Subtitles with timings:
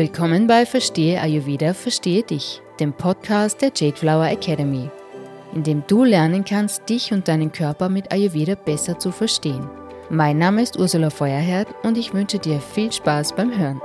[0.00, 4.88] Willkommen bei Verstehe Ayurveda, Verstehe dich, dem Podcast der Jade Flower Academy,
[5.54, 9.68] in dem du lernen kannst, dich und deinen Körper mit Ayurveda besser zu verstehen.
[10.08, 13.78] Mein Name ist Ursula Feuerherd und ich wünsche dir viel Spaß beim Hören.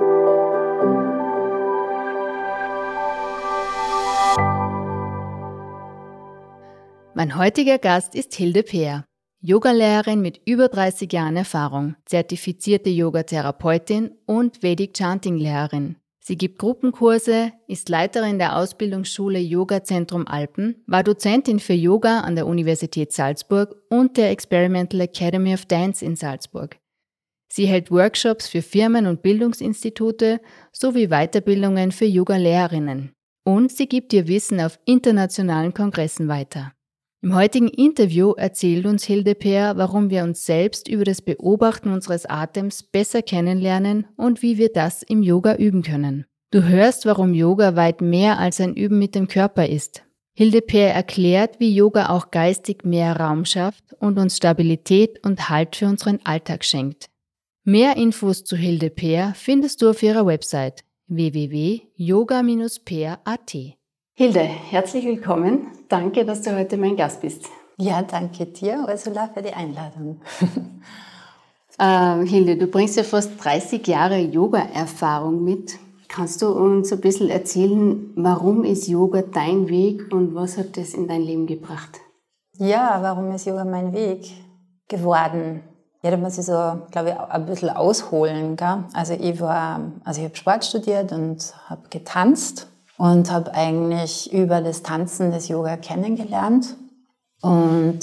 [7.12, 9.04] Mein heutiger Gast ist Hilde Peer.
[9.42, 15.96] Yogalehrerin mit über 30 Jahren Erfahrung, zertifizierte Yogatherapeutin und Vedic Chanting Lehrerin.
[16.28, 22.34] Sie gibt Gruppenkurse, ist Leiterin der Ausbildungsschule Yoga Zentrum Alpen, war Dozentin für Yoga an
[22.34, 26.78] der Universität Salzburg und der Experimental Academy of Dance in Salzburg.
[27.48, 30.40] Sie hält Workshops für Firmen und Bildungsinstitute
[30.72, 33.12] sowie Weiterbildungen für Yoga-Lehrerinnen.
[33.44, 36.72] Und sie gibt ihr Wissen auf internationalen Kongressen weiter.
[37.22, 42.26] Im heutigen Interview erzählt uns Hilde Peer, warum wir uns selbst über das Beobachten unseres
[42.26, 46.26] Atems besser kennenlernen und wie wir das im Yoga üben können.
[46.50, 50.02] Du hörst, warum Yoga weit mehr als ein Üben mit dem Körper ist.
[50.34, 55.76] Hilde Peer erklärt, wie Yoga auch geistig mehr Raum schafft und uns Stabilität und Halt
[55.76, 57.06] für unseren Alltag schenkt.
[57.64, 63.56] Mehr Infos zu Hilde Peer findest du auf ihrer Website www.yoga-peer.at.
[64.18, 65.66] Hilde, herzlich willkommen.
[65.90, 67.50] Danke, dass du heute mein Gast bist.
[67.76, 70.22] Ja, danke dir, Ursula, für die Einladung.
[71.78, 75.74] äh, Hilde, du bringst ja fast 30 Jahre Yoga-Erfahrung mit.
[76.08, 80.94] Kannst du uns ein bisschen erzählen, warum ist Yoga dein Weg und was hat das
[80.94, 82.00] in dein Leben gebracht?
[82.54, 84.30] Ja, warum ist Yoga mein Weg
[84.88, 85.62] geworden?
[86.00, 86.52] Ja, da muss ich so,
[86.90, 88.56] glaube ich, ein bisschen ausholen.
[88.56, 88.84] Gell?
[88.94, 94.60] Also ich war, also ich habe Sport studiert und habe getanzt und habe eigentlich über
[94.60, 96.76] das Tanzen des Yoga kennengelernt.
[97.42, 98.00] Und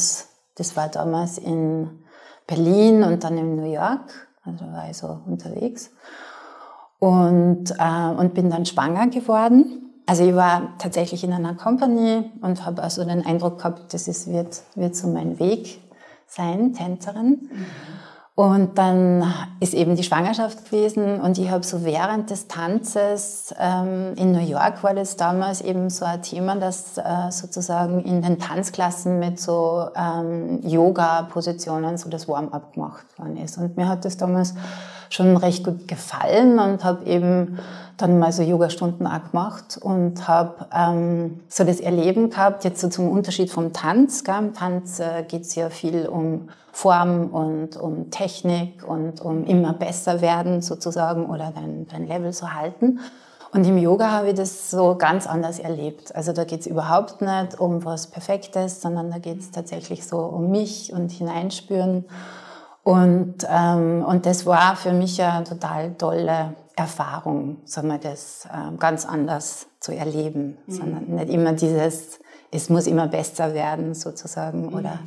[0.55, 2.03] das war damals in
[2.47, 4.29] Berlin und dann in New York.
[4.43, 5.91] Also war ich so unterwegs.
[6.99, 9.83] Und, äh, und bin dann schwanger geworden.
[10.05, 14.27] Also ich war tatsächlich in einer Company und habe also den Eindruck gehabt, das ist,
[14.27, 15.81] wird, wird so mein Weg
[16.27, 17.49] sein, Tänzerin.
[17.51, 17.65] Mhm.
[18.35, 24.15] Und dann ist eben die Schwangerschaft gewesen und ich habe so während des Tanzes ähm,
[24.15, 28.39] in New York war das damals eben so ein Thema, das äh, sozusagen in den
[28.39, 33.59] Tanzklassen mit so ähm, Yoga-Positionen so das Warm-up gemacht worden ist.
[33.59, 34.55] Und mir hat das damals
[35.13, 37.59] schon recht gut gefallen und habe eben
[37.97, 42.89] dann mal so Yoga-Stunden auch gemacht und habe ähm, so das Erleben gehabt, jetzt so
[42.89, 44.23] zum Unterschied vom Tanz.
[44.23, 44.35] Gell?
[44.39, 49.73] Im Tanz äh, geht es ja viel um Form und um Technik und um immer
[49.73, 52.99] besser werden sozusagen oder dein, dein Level zu halten.
[53.53, 56.15] Und im Yoga habe ich das so ganz anders erlebt.
[56.15, 60.17] Also da geht es überhaupt nicht um was Perfektes, sondern da geht es tatsächlich so
[60.17, 62.05] um mich und hineinspüren.
[62.83, 68.77] Und, ähm, und das war für mich eine total tolle Erfahrung, sagen wir das ähm,
[68.77, 70.71] ganz anders zu erleben, mhm.
[70.71, 72.19] sondern nicht immer dieses,
[72.51, 74.73] es muss immer besser werden sozusagen mhm.
[74.73, 74.99] oder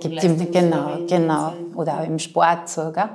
[0.00, 3.10] gibt ihm, genau, genau, oder auch im Sport sogar.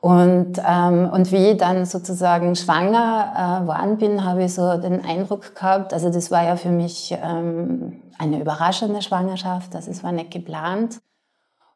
[0.00, 5.02] Und, ähm, und wie ich dann sozusagen schwanger äh, worden bin, habe ich so den
[5.02, 10.12] Eindruck gehabt, also das war ja für mich ähm, eine überraschende Schwangerschaft, also es war
[10.12, 11.00] nicht geplant.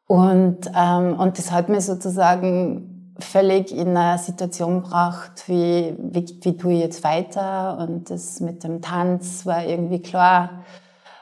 [0.09, 6.57] Und, ähm, und das hat mir sozusagen völlig in eine Situation gebracht, wie, wie, wie
[6.57, 7.77] tue ich jetzt weiter?
[7.77, 10.63] Und das mit dem Tanz war irgendwie klar.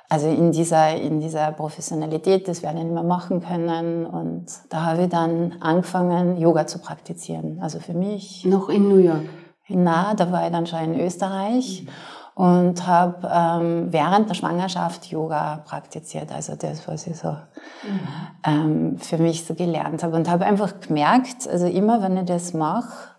[0.07, 4.05] Also in dieser, in dieser Professionalität, das werde ich nicht mehr machen können.
[4.05, 7.59] Und da habe ich dann angefangen, Yoga zu praktizieren.
[7.61, 8.45] Also für mich.
[8.45, 9.25] Noch in New York?
[9.67, 11.83] Na, da war ich dann schon in Österreich.
[11.83, 17.99] Mhm und habe ähm, während der Schwangerschaft Yoga praktiziert, also das, was ich so mhm.
[18.45, 22.53] ähm, für mich so gelernt habe und habe einfach gemerkt, also immer wenn ich das
[22.53, 23.09] mache,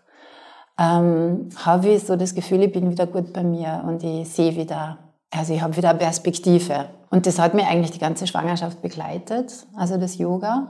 [0.78, 4.54] ähm, habe ich so das Gefühl, ich bin wieder gut bei mir und ich sehe
[4.54, 4.98] wieder,
[5.32, 6.84] also ich habe wieder Perspektive.
[7.10, 10.68] Und das hat mir eigentlich die ganze Schwangerschaft begleitet, also das Yoga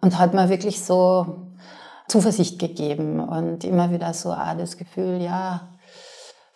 [0.00, 1.48] und hat mir wirklich so
[2.06, 5.68] Zuversicht gegeben und immer wieder so ah, das Gefühl, ja,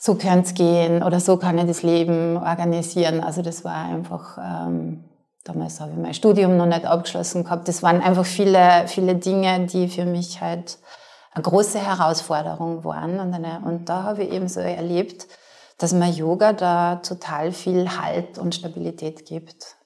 [0.04, 3.20] so kann es gehen oder so kann ich das Leben organisieren.
[3.20, 5.04] Also das war einfach, ähm,
[5.44, 7.69] damals habe ich mein Studium noch nicht abgeschlossen gehabt.
[7.69, 10.78] Das waren einfach viele, viele Dinge, die für mich halt
[11.31, 13.20] eine große Herausforderung waren.
[13.20, 15.28] Und, eine, und da habe ich eben so erlebt,
[15.78, 19.76] dass mir Yoga da total viel Halt und Stabilität gibt.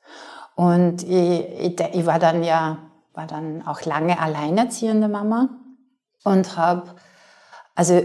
[0.54, 2.78] Und ich, ich, ich war dann ja,
[3.12, 5.50] war dann auch lange alleinerziehende Mama
[6.24, 6.94] und habe,
[7.74, 8.00] also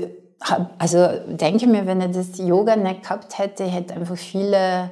[0.79, 4.91] also denke mir, wenn ich das Yoga nicht gehabt hätte, hätte einfach viele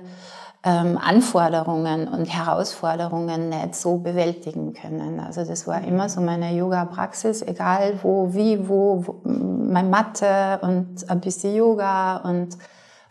[0.64, 5.20] ähm, Anforderungen und Herausforderungen nicht so bewältigen können.
[5.20, 11.10] Also das war immer so meine Yoga-Praxis, egal wo, wie, wo, wo, mein Mathe und
[11.10, 12.58] ein bisschen Yoga und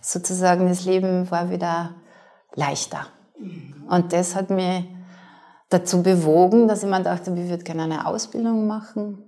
[0.01, 1.95] sozusagen das Leben war wieder
[2.55, 3.07] leichter.
[3.89, 4.85] Und das hat mich
[5.71, 9.25] dazu bewogen, dass ich mir dachte, ich würde gerne eine Ausbildung machen.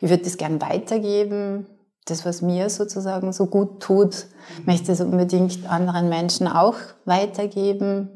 [0.00, 1.66] Ich würde das gerne weitergeben
[2.06, 4.26] das, was mir sozusagen so gut tut,
[4.66, 8.10] möchte es unbedingt anderen Menschen auch weitergeben.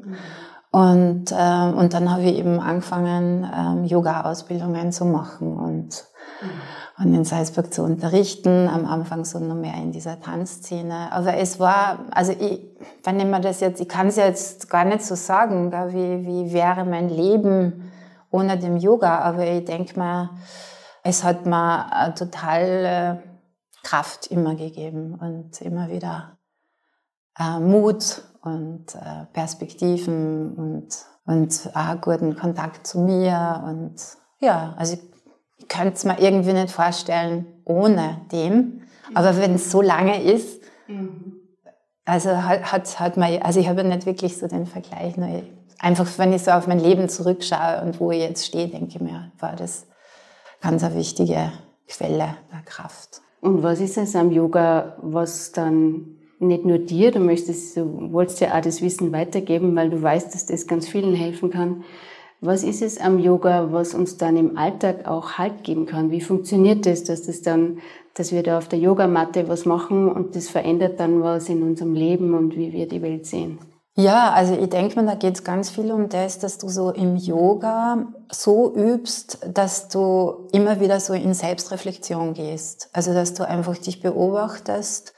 [0.71, 6.05] Und, äh, und dann habe ich eben angefangen, ähm, Yoga-Ausbildungen zu machen und,
[6.99, 8.67] und in Salzburg zu unterrichten.
[8.67, 11.11] Am Anfang so noch mehr in dieser Tanzszene.
[11.11, 12.61] Aber es war, also ich,
[13.03, 16.53] wenn ich mir das jetzt, ich kann es jetzt gar nicht so sagen, wie, wie
[16.53, 17.91] wäre mein Leben
[18.29, 19.21] ohne dem Yoga.
[19.21, 20.29] Aber ich denke mal,
[21.01, 23.28] es hat mir total äh,
[23.89, 26.37] Kraft immer gegeben und immer wieder
[27.39, 30.89] äh, Mut und äh, Perspektiven und,
[31.25, 33.63] und auch guten Kontakt zu mir.
[33.65, 33.95] Und
[34.39, 34.99] ja, also ich,
[35.57, 38.83] ich könnte es mir irgendwie nicht vorstellen ohne dem.
[39.15, 41.39] Aber wenn es so lange ist, mhm.
[42.05, 45.41] also hat, hat, hat man, also ich habe nicht wirklich so den Vergleich, nur
[45.79, 49.01] einfach wenn ich so auf mein Leben zurückschaue und wo ich jetzt stehe, denke ich
[49.01, 49.87] mir, war das
[50.61, 51.51] ganz eine wichtige
[51.87, 53.21] Quelle der Kraft.
[53.41, 58.41] Und was ist es am Yoga, was dann nicht nur dir, du möchtest, du wolltest
[58.41, 61.83] ja auch das Wissen weitergeben, weil du weißt, dass das ganz vielen helfen kann.
[62.41, 66.11] Was ist es am Yoga, was uns dann im Alltag auch Halt geben kann?
[66.11, 67.79] Wie funktioniert das, dass das dann,
[68.13, 71.93] dass wir da auf der Yogamatte was machen und das verändert dann was in unserem
[71.93, 73.59] Leben und wie wir die Welt sehen?
[73.99, 76.89] Ja, also ich denke mir, da geht es ganz viel um das, dass du so
[76.91, 82.89] im Yoga so übst, dass du immer wieder so in Selbstreflexion gehst.
[82.93, 85.13] Also dass du einfach dich beobachtest.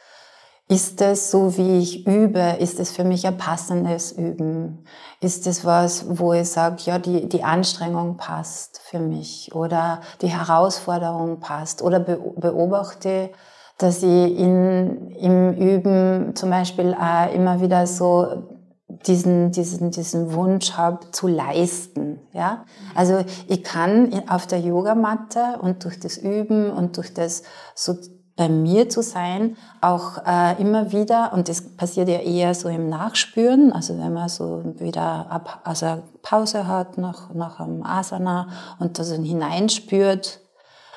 [0.68, 2.56] Ist es so, wie ich übe?
[2.58, 4.84] Ist es für mich ein passendes Üben?
[5.20, 10.30] Ist es was, wo ich sage, ja, die, die Anstrengung passt für mich oder die
[10.30, 13.30] Herausforderung passt oder beobachte,
[13.78, 18.61] dass ich in, im Üben zum Beispiel auch immer wieder so
[19.08, 22.20] diesen, diesen, diesen Wunsch habe zu leisten.
[22.34, 22.66] Ja?
[22.96, 27.44] Also ich kann auf der Yogamatte und durch das Üben und durch das
[27.76, 27.96] so
[28.36, 32.90] bei mir zu sein, auch äh, immer wieder, und das passiert ja eher so im
[32.90, 38.48] Nachspüren, also wenn man so wieder ab, also Pause hat nach, nach einem Asana
[38.80, 40.40] und da so hineinspürt,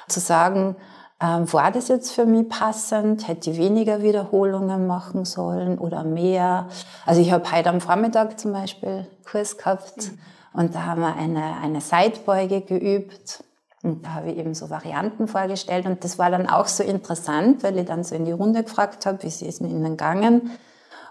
[0.08, 0.76] zu sagen,
[1.20, 3.28] ähm, war das jetzt für mich passend?
[3.28, 6.68] Hätte ich weniger Wiederholungen machen sollen oder mehr?
[7.06, 10.60] Also ich habe heute am Vormittag zum Beispiel Kurs gehabt mhm.
[10.60, 13.44] und da haben wir eine, eine Seitbeuge geübt.
[13.82, 17.62] Und da habe ich eben so Varianten vorgestellt und das war dann auch so interessant,
[17.62, 20.50] weil ich dann so in die Runde gefragt habe, wie sie mit ihnen gegangen.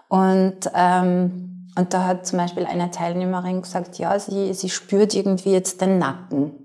[0.08, 5.52] Und, ähm, und da hat zum Beispiel eine Teilnehmerin gesagt, ja, sie, sie spürt irgendwie
[5.52, 6.63] jetzt den Nacken.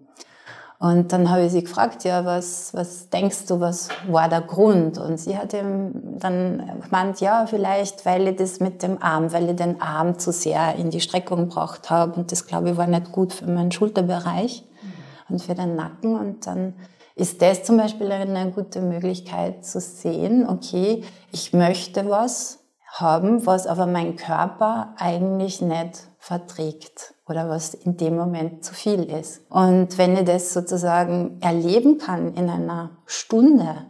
[0.81, 4.98] Und dann habe ich sie gefragt, ja, was, was denkst du, was war der Grund?
[4.98, 9.50] Und sie hat ihm dann gemeint, ja, vielleicht, weil ich das mit dem Arm, weil
[9.50, 12.14] ich den Arm zu sehr in die Streckung gebracht habe.
[12.14, 15.34] Und das, glaube ich, war nicht gut für meinen Schulterbereich mhm.
[15.34, 16.16] und für den Nacken.
[16.16, 16.74] Und dann
[17.16, 21.04] ist das zum Beispiel eine gute Möglichkeit zu sehen, okay,
[21.34, 28.16] ich möchte was haben, was aber mein Körper eigentlich nicht verträgt oder was in dem
[28.16, 29.50] Moment zu viel ist.
[29.50, 33.88] Und wenn ich das sozusagen erleben kann in einer Stunde,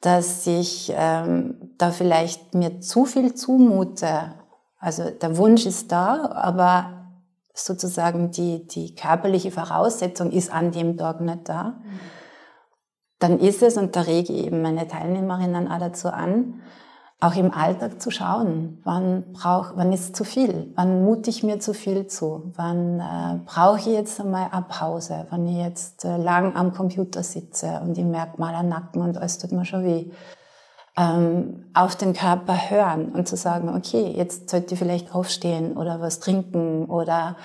[0.00, 4.34] dass ich ähm, da vielleicht mir zu viel zumute,
[4.78, 7.06] also der Wunsch ist da, aber
[7.54, 11.80] sozusagen die, die körperliche Voraussetzung ist an dem Tag nicht da,
[13.20, 16.60] dann ist es, und da rege ich eben meine Teilnehmerinnen auch dazu an,
[17.22, 21.60] auch im Alltag zu schauen, wann brauch, wann ist zu viel, wann mute ich mir
[21.60, 26.16] zu viel zu, wann äh, brauche ich jetzt einmal eine Pause, wenn ich jetzt äh,
[26.16, 29.84] lang am Computer sitze und ich merke mal einen Nacken und alles tut mir schon
[29.84, 30.06] weh.
[30.96, 36.00] Ähm, auf den Körper hören und zu sagen, okay, jetzt sollte ich vielleicht aufstehen oder
[36.00, 37.36] was trinken oder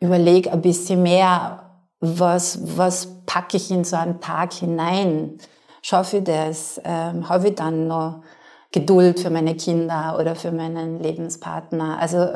[0.00, 5.36] überlege ein bisschen mehr, was, was packe ich in so einen Tag hinein,
[5.82, 8.22] schaffe ich das, ähm, habe ich dann noch
[8.72, 11.98] Geduld für meine Kinder oder für meinen Lebenspartner.
[11.98, 12.26] Also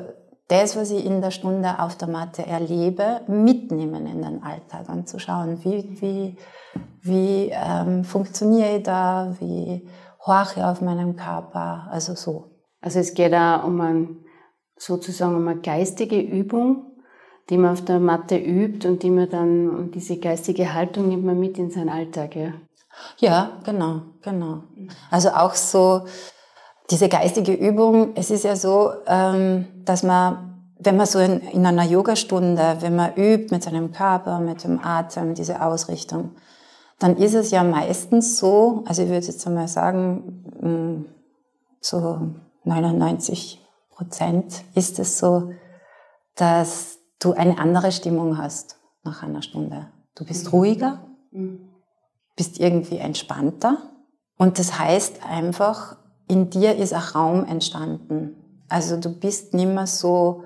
[0.48, 5.08] das, was ich in der Stunde auf der Matte erlebe, mitnehmen in den Alltag und
[5.08, 6.36] zu schauen, wie, wie,
[7.02, 9.88] wie ähm, funktioniere ich da, wie
[10.24, 12.50] horche ich auf meinem Körper, also so.
[12.80, 14.18] Also es geht auch um ein,
[14.76, 16.92] sozusagen um eine geistige Übung,
[17.48, 21.24] die man auf der Matte übt und die man dann, und diese geistige Haltung nimmt
[21.24, 22.52] man mit in seinen Alltag, ja.
[23.18, 24.64] Ja, genau, genau.
[25.10, 26.06] Also auch so,
[26.90, 31.66] diese geistige Übung, es ist ja so, ähm, dass man, wenn man so in, in
[31.66, 36.36] einer Yogastunde, wenn man übt mit seinem Körper, mit dem Atem, diese Ausrichtung,
[36.98, 41.04] dann ist es ja meistens so, also ich würde jetzt einmal sagen, mm,
[41.80, 42.20] so
[42.64, 43.60] 99
[43.90, 45.52] Prozent ist es so,
[46.36, 49.88] dass du eine andere Stimmung hast nach einer Stunde.
[50.14, 51.68] Du bist ruhiger, mhm.
[52.36, 53.78] Bist irgendwie entspannter
[54.36, 55.96] und das heißt einfach,
[56.28, 58.36] in dir ist ein Raum entstanden.
[58.68, 60.42] Also du bist nicht mehr so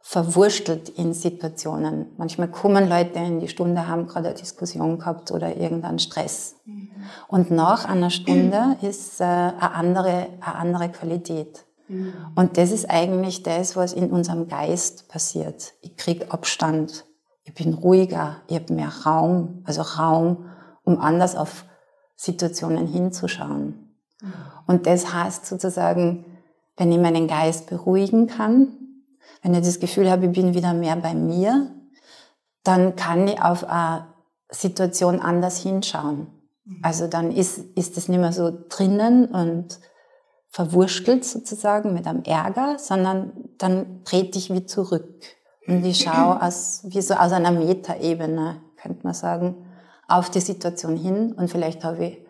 [0.00, 2.06] verwurstelt in Situationen.
[2.16, 6.56] Manchmal kommen Leute in die Stunde, haben gerade eine Diskussion gehabt oder irgendeinen Stress.
[6.64, 6.90] Mhm.
[7.28, 11.64] Und nach einer Stunde ist äh, eine, andere, eine andere Qualität.
[11.88, 12.12] Mhm.
[12.34, 15.72] Und das ist eigentlich das, was in unserem Geist passiert.
[15.82, 17.04] Ich kriege Abstand,
[17.44, 20.46] ich bin ruhiger, ich habe mehr Raum, also Raum,
[20.84, 21.64] um anders auf
[22.16, 23.96] Situationen hinzuschauen.
[24.66, 26.24] Und das heißt sozusagen,
[26.76, 28.68] wenn ich meinen Geist beruhigen kann,
[29.42, 31.72] wenn ich das Gefühl habe, ich bin wieder mehr bei mir,
[32.62, 34.06] dann kann ich auf eine
[34.50, 36.28] Situation anders hinschauen.
[36.64, 36.78] Mhm.
[36.82, 39.80] Also dann ist, ist es nicht mehr so drinnen und
[40.48, 45.24] verwurstelt sozusagen mit einem Ärger, sondern dann trete ich wie zurück.
[45.66, 49.66] Und ich schaue aus, wie so aus einer Metaebene, könnte man sagen,
[50.12, 52.26] auf die Situation hin und vielleicht habe ich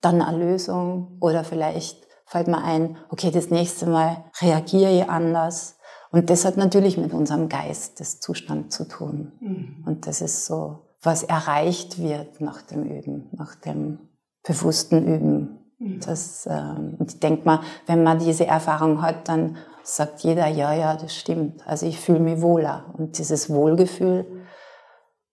[0.00, 5.78] dann eine Lösung oder vielleicht fällt mir ein, okay, das nächste Mal reagiere ich anders.
[6.10, 9.32] Und das hat natürlich mit unserem Geisteszustand zu tun.
[9.40, 9.84] Mhm.
[9.86, 13.98] Und das ist so, was erreicht wird nach dem Üben, nach dem
[14.42, 15.74] bewussten Üben.
[15.78, 16.00] Mhm.
[16.00, 20.72] Das, ähm, und ich denke mal, wenn man diese Erfahrung hat, dann sagt jeder, ja,
[20.72, 21.66] ja, das stimmt.
[21.66, 22.94] Also ich fühle mich wohler.
[22.96, 24.26] Und dieses Wohlgefühl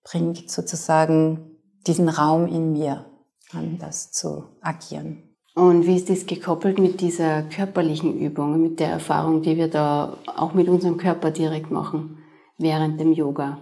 [0.04, 1.53] bringt sozusagen
[1.88, 3.06] diesen Raum in mir,
[3.54, 5.36] anders zu agieren.
[5.56, 10.18] Und wie ist das gekoppelt mit dieser körperlichen Übung, mit der Erfahrung, die wir da
[10.36, 12.18] auch mit unserem Körper direkt machen
[12.58, 13.60] während dem Yoga?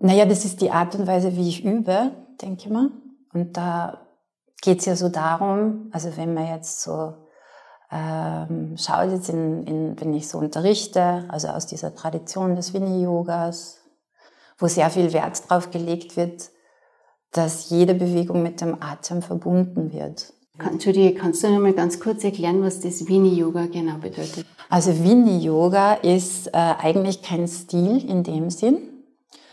[0.00, 2.90] Naja, das ist die Art und Weise, wie ich übe, denke ich mal.
[3.32, 4.08] Und da
[4.60, 7.14] geht es ja so darum, also wenn man jetzt so
[7.90, 13.80] ähm, schaut, jetzt in, in, wenn ich so unterrichte, also aus dieser Tradition des Winnie-Yogas,
[14.58, 16.50] wo sehr viel Wert drauf gelegt wird,
[17.32, 20.32] dass jede Bewegung mit dem Atem verbunden wird.
[20.58, 24.44] Entschuldige, kannst du noch mal ganz kurz erklären, was das Vini-Yoga genau bedeutet?
[24.68, 28.78] Also Vini-Yoga ist äh, eigentlich kein Stil in dem Sinn,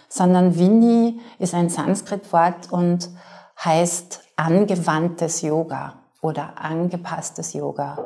[0.09, 3.09] sondern Vini ist ein Sanskrit-Wort und
[3.63, 8.05] heißt angewandtes Yoga oder angepasstes Yoga.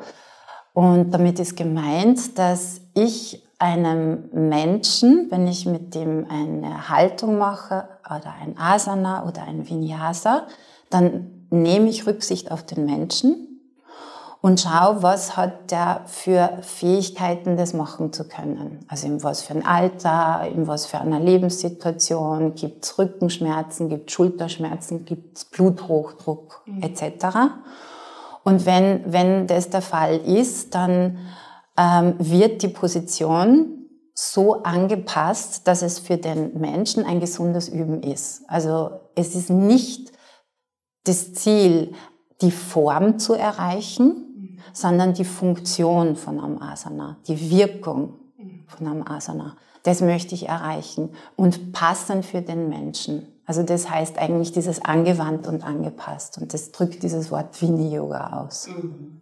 [0.73, 7.87] Und damit ist gemeint, dass ich einem Menschen, wenn ich mit dem eine Haltung mache
[8.09, 10.47] oder ein Asana oder ein Vinyasa,
[10.89, 13.49] dann nehme ich Rücksicht auf den Menschen
[14.41, 18.85] und schaue, was hat der für Fähigkeiten, das machen zu können.
[18.87, 24.09] Also in was für ein Alter, in was für einer Lebenssituation, gibt es Rückenschmerzen, gibt
[24.09, 26.83] es Schulterschmerzen, gibt es Bluthochdruck mhm.
[26.83, 27.25] etc.
[28.43, 31.17] Und wenn, wenn das der Fall ist, dann
[31.77, 33.78] ähm, wird die Position
[34.21, 38.41] so angepasst, dass es für den Menschen ein gesundes Üben ist.
[38.49, 40.11] Also es ist nicht
[41.05, 41.93] das Ziel,
[42.41, 48.15] die Form zu erreichen, sondern die Funktion von einem Asana, die Wirkung
[48.67, 49.55] von einem Asana.
[49.83, 53.25] Das möchte ich erreichen und passen für den Menschen.
[53.45, 58.67] Also das heißt eigentlich dieses angewandt und angepasst und das drückt dieses Wort Vini-Yoga aus.
[58.67, 59.18] Mhm.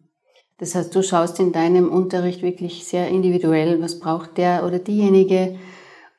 [0.59, 5.57] Das heißt, du schaust in deinem Unterricht wirklich sehr individuell, was braucht der oder diejenige,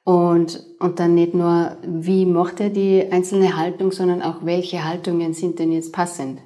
[0.08, 5.34] und, und dann nicht nur, wie macht er die einzelne Haltung, sondern auch, welche Haltungen
[5.34, 6.40] sind denn jetzt passend?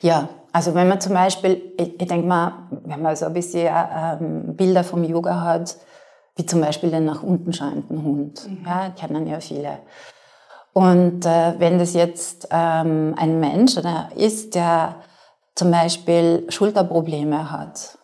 [0.00, 3.68] Ja, also wenn man zum Beispiel, ich, ich denke mal, wenn man so ein bisschen
[3.68, 5.76] ähm, Bilder vom Yoga hat,
[6.36, 8.64] wie zum Beispiel den nach unten schauenden Hund, mhm.
[8.64, 9.80] ja, kennen ja viele.
[10.72, 14.94] Und äh, wenn das jetzt ähm, ein Mensch oder ist, der
[15.56, 17.98] zum Beispiel Schulterprobleme hat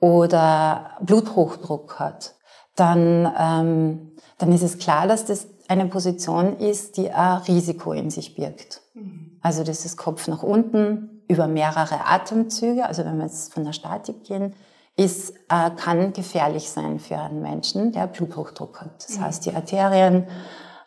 [0.00, 2.34] oder Bluthochdruck hat,
[2.74, 8.10] dann ähm, dann ist es klar, dass das eine Position ist, die ein Risiko in
[8.10, 8.82] sich birgt.
[8.94, 9.38] Mhm.
[9.40, 13.72] Also das ist Kopf nach unten über mehrere Atemzüge, also wenn wir jetzt von der
[13.72, 14.54] Statik gehen,
[14.96, 19.04] ist, äh, kann gefährlich sein für einen Menschen, der Bluthochdruck hat.
[19.04, 19.22] Das mhm.
[19.22, 20.26] heißt, die Arterien,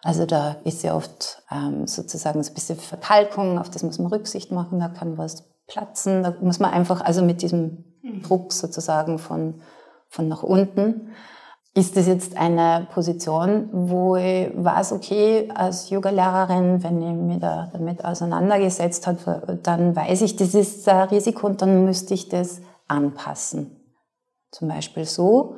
[0.02, 4.12] also da ist ja oft ähm, sozusagen so ein bisschen Verkalkung, auf das muss man
[4.12, 8.22] Rücksicht machen, da kann was platzen, da muss man einfach, also mit diesem mhm.
[8.24, 9.62] Druck sozusagen von,
[10.10, 11.14] von nach unten,
[11.76, 17.70] ist das jetzt eine Position, wo ich weiß, okay, als Yoga-Lehrerin, wenn ich mich da
[17.72, 22.62] damit auseinandergesetzt habe, dann weiß ich, das ist ein Risiko und dann müsste ich das
[22.88, 23.78] anpassen.
[24.52, 25.56] Zum Beispiel so,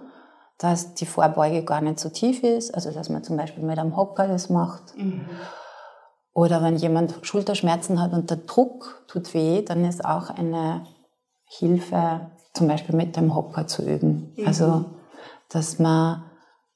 [0.58, 3.96] dass die Vorbeuge gar nicht so tief ist, also dass man zum Beispiel mit einem
[3.96, 4.96] Hocker das macht.
[4.98, 5.25] Mhm.
[6.33, 10.85] Oder wenn jemand Schulterschmerzen hat und der Druck tut weh, dann ist auch eine
[11.45, 14.33] Hilfe, zum Beispiel mit dem Hocker zu üben.
[14.38, 14.47] Mhm.
[14.47, 14.85] Also,
[15.50, 16.23] dass man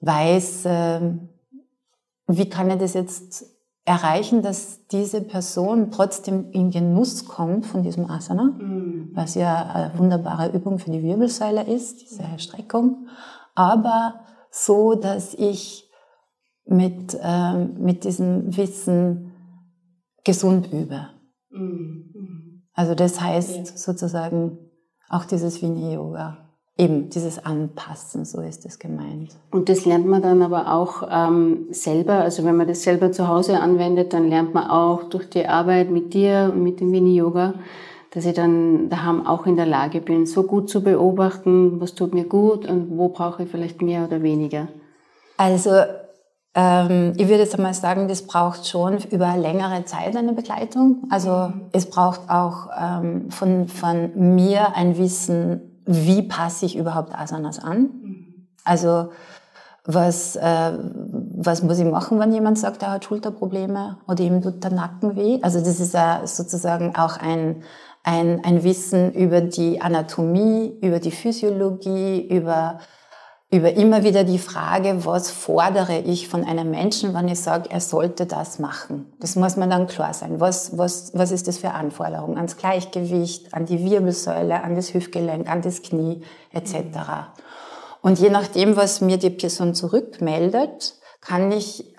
[0.02, 1.02] weiß, äh,
[2.28, 3.46] wie kann ich das jetzt
[3.86, 9.12] erreichen, dass diese Person trotzdem in Genuss kommt von diesem Asana, mhm.
[9.14, 13.08] was ja eine wunderbare Übung für die Wirbelsäule ist, diese Streckung,
[13.54, 15.90] aber so, dass ich
[16.66, 19.25] mit, äh, mit diesem Wissen
[20.26, 21.08] gesund übe.
[21.50, 22.64] Mhm.
[22.74, 23.66] Also das heißt ja.
[23.66, 24.58] sozusagen
[25.10, 26.40] auch dieses Vini-Yoga.
[26.78, 29.38] Eben dieses Anpassen, so ist es gemeint.
[29.50, 32.16] Und das lernt man dann aber auch ähm, selber.
[32.16, 35.90] Also wenn man das selber zu Hause anwendet, dann lernt man auch durch die Arbeit
[35.90, 37.54] mit dir und mit dem Vini-Yoga,
[38.12, 42.14] dass ich dann daheim auch in der Lage bin, so gut zu beobachten, was tut
[42.14, 44.68] mir gut und wo brauche ich vielleicht mehr oder weniger.
[45.38, 45.72] Also
[46.56, 51.04] ähm, ich würde jetzt einmal sagen, das braucht schon über längere Zeit eine Begleitung.
[51.10, 57.60] Also es braucht auch ähm, von, von mir ein Wissen, wie passe ich überhaupt Asanas
[57.60, 57.82] an.
[57.82, 58.48] Mhm.
[58.64, 59.10] Also
[59.84, 60.72] was, äh,
[61.36, 65.16] was muss ich machen, wenn jemand sagt, er hat Schulterprobleme oder ihm tut der Nacken
[65.18, 65.40] weh.
[65.42, 67.64] Also das ist ja sozusagen auch ein,
[68.04, 72.80] ein, ein Wissen über die Anatomie, über die Physiologie, über
[73.56, 77.80] über immer wieder die Frage, was fordere ich von einem Menschen, wenn ich sage, er
[77.80, 79.12] sollte das machen.
[79.20, 80.40] Das muss man dann klar sein.
[80.40, 85.50] Was, was, was ist das für Anforderungen ans Gleichgewicht, an die Wirbelsäule, an das Hüftgelenk,
[85.50, 86.22] an das Knie
[86.52, 86.76] etc.
[88.02, 91.96] Und je nachdem, was mir die Person zurückmeldet, kann ich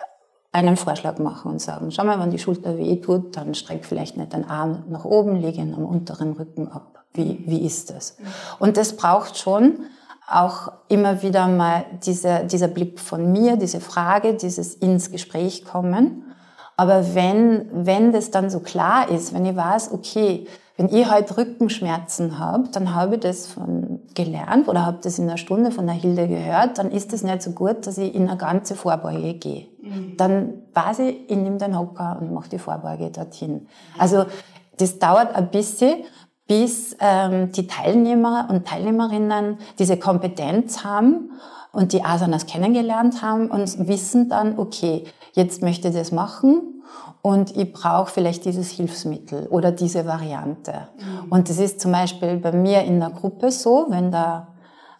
[0.53, 4.17] einen Vorschlag machen und sagen, schau mal, wenn die Schulter weh tut, dann streck vielleicht
[4.17, 7.05] nicht den Arm nach oben, lege ihn am unteren Rücken ab.
[7.13, 8.17] Wie, wie ist das?
[8.59, 9.81] Und das braucht schon
[10.29, 16.25] auch immer wieder mal diese, dieser Blick von mir, diese Frage, dieses ins Gespräch kommen.
[16.77, 21.39] Aber wenn, wenn das dann so klar ist, wenn ich weiß, okay, wenn ich heute
[21.39, 25.87] Rückenschmerzen habe, dann habe ich das von gelernt oder habe das in einer Stunde von
[25.87, 29.35] der Hilde gehört, dann ist es nicht so gut, dass ich in eine ganze Vorbeuge
[29.35, 29.69] gehe.
[29.81, 30.17] Mhm.
[30.19, 33.69] Dann weiß ich, ich nehme den Hocker und mache die Vorbeuge dorthin.
[33.97, 34.27] Also
[34.77, 36.05] das dauert ein bisschen,
[36.47, 41.31] bis ähm, die Teilnehmer und Teilnehmerinnen diese Kompetenz haben
[41.73, 46.83] und die Asanas kennengelernt haben und wissen dann, okay, jetzt möchte ich das machen
[47.23, 50.89] und ich brauche vielleicht dieses Hilfsmittel oder diese Variante.
[50.97, 51.33] Mhm.
[51.33, 54.55] Und das ist zum Beispiel bei mir in der Gruppe so, wenn da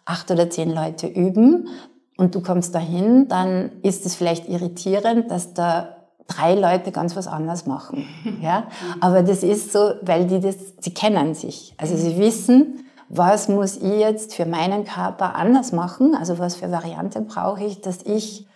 [0.05, 1.69] acht oder zehn Leute üben
[2.17, 5.96] und du kommst dahin, dann ist es vielleicht irritierend, dass da
[6.27, 8.05] drei Leute ganz was anderes machen.
[8.41, 8.67] Ja?
[8.99, 11.73] Aber das ist so, weil die das, sie kennen sich.
[11.77, 16.15] Also sie wissen, was muss ich jetzt für meinen Körper anders machen?
[16.15, 18.47] Also was für Variante brauche ich, dass ich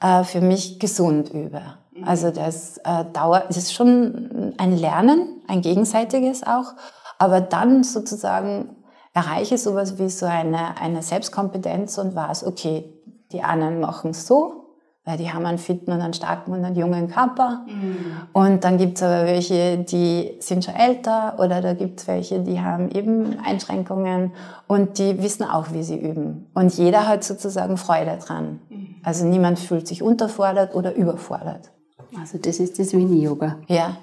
[0.00, 1.62] äh, für mich gesund übe?
[2.04, 6.74] Also das äh, dauert, das ist schon ein Lernen, ein gegenseitiges auch.
[7.18, 8.76] Aber dann sozusagen
[9.14, 12.92] erreiche ich sowas wie so eine, eine Selbstkompetenz und weiß, okay,
[13.32, 14.63] die anderen machen es so,
[15.04, 17.64] weil die haben einen fitten und einen starken und einen jungen Körper.
[17.66, 17.96] Mhm.
[18.32, 22.90] Und dann gibt's aber welche, die sind schon älter oder da gibt's welche, die haben
[22.90, 24.32] eben Einschränkungen
[24.66, 26.46] und die wissen auch, wie sie üben.
[26.54, 28.60] Und jeder hat sozusagen Freude dran.
[28.70, 28.96] Mhm.
[29.02, 31.70] Also niemand fühlt sich unterfordert oder überfordert.
[32.18, 33.58] Also das ist das Winnie-Yoga.
[33.66, 33.96] Ja.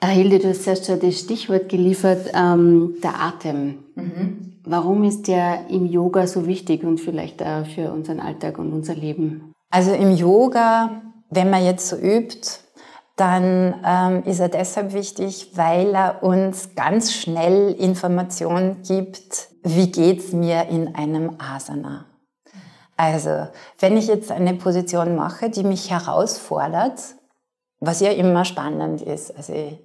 [0.00, 3.78] Hilde, du hast ja schon das Stichwort geliefert, ähm, der Atem.
[3.96, 4.58] Mhm.
[4.64, 8.94] Warum ist der im Yoga so wichtig und vielleicht auch für unseren Alltag und unser
[8.94, 9.54] Leben?
[9.70, 12.48] Also im Yoga, wenn man jetzt so übt,
[13.16, 20.32] dann ähm, ist er deshalb wichtig, weil er uns ganz schnell Informationen gibt, wie geht's
[20.32, 22.06] mir in einem Asana.
[22.96, 27.00] Also, wenn ich jetzt eine Position mache, die mich herausfordert,
[27.80, 29.78] was ja immer spannend ist, also ich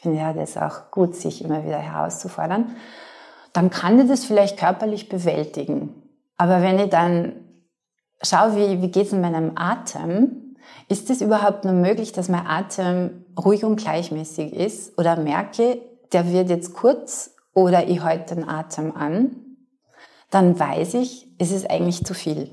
[0.00, 2.76] finde ja das auch gut, sich immer wieder herauszufordern,
[3.52, 6.02] dann kann ich das vielleicht körperlich bewältigen.
[6.36, 7.45] Aber wenn ich dann
[8.22, 10.56] schau, wie, wie geht es in meinem Atem?
[10.88, 14.98] Ist es überhaupt nur möglich, dass mein Atem ruhig und gleichmäßig ist?
[14.98, 15.80] Oder merke,
[16.12, 19.36] der wird jetzt kurz oder ich halte den Atem an?
[20.30, 22.50] Dann weiß ich, es ist eigentlich zu viel.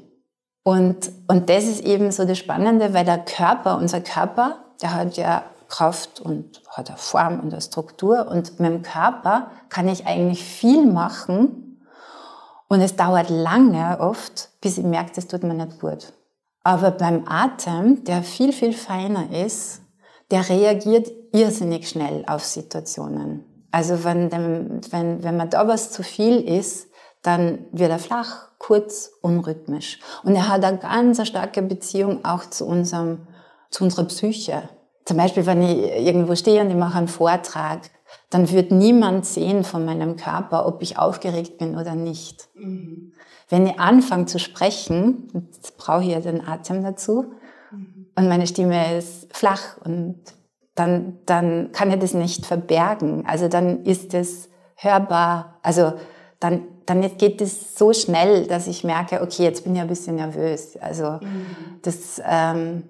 [0.64, 5.18] Und, und das ist eben so das Spannende, weil der Körper, unser Körper, der hat
[5.18, 8.28] ja Kraft und hat eine Form und eine Struktur.
[8.28, 11.63] Und mit dem Körper kann ich eigentlich viel machen,
[12.74, 16.12] und es dauert lange oft, bis ich merke, das tut mir nicht gut.
[16.64, 19.82] Aber beim Atem, der viel, viel feiner ist,
[20.32, 23.46] der reagiert irrsinnig schnell auf Situationen.
[23.70, 26.88] Also wenn, dem, wenn, wenn man da was zu viel ist,
[27.22, 30.00] dann wird er flach, kurz, unrhythmisch.
[30.24, 33.28] Und er hat eine ganz starke Beziehung auch zu unserem,
[33.70, 34.70] zu unserer Psyche.
[35.06, 37.82] Zum Beispiel, wenn ich irgendwo stehe und ich mache einen Vortrag,
[38.34, 42.50] dann wird niemand sehen von meinem Körper, ob ich aufgeregt bin oder nicht.
[42.56, 43.14] Mhm.
[43.48, 47.34] Wenn ich anfange zu sprechen, jetzt brauche ich ja den Atem dazu,
[47.72, 48.08] mhm.
[48.16, 50.20] und meine Stimme ist flach und
[50.74, 53.24] dann, dann kann ich das nicht verbergen.
[53.28, 55.94] Also dann ist es hörbar, also
[56.40, 60.16] dann, dann geht es so schnell, dass ich merke, okay, jetzt bin ich ein bisschen
[60.16, 60.76] nervös.
[60.78, 61.46] Also mhm.
[61.84, 62.90] das, ähm,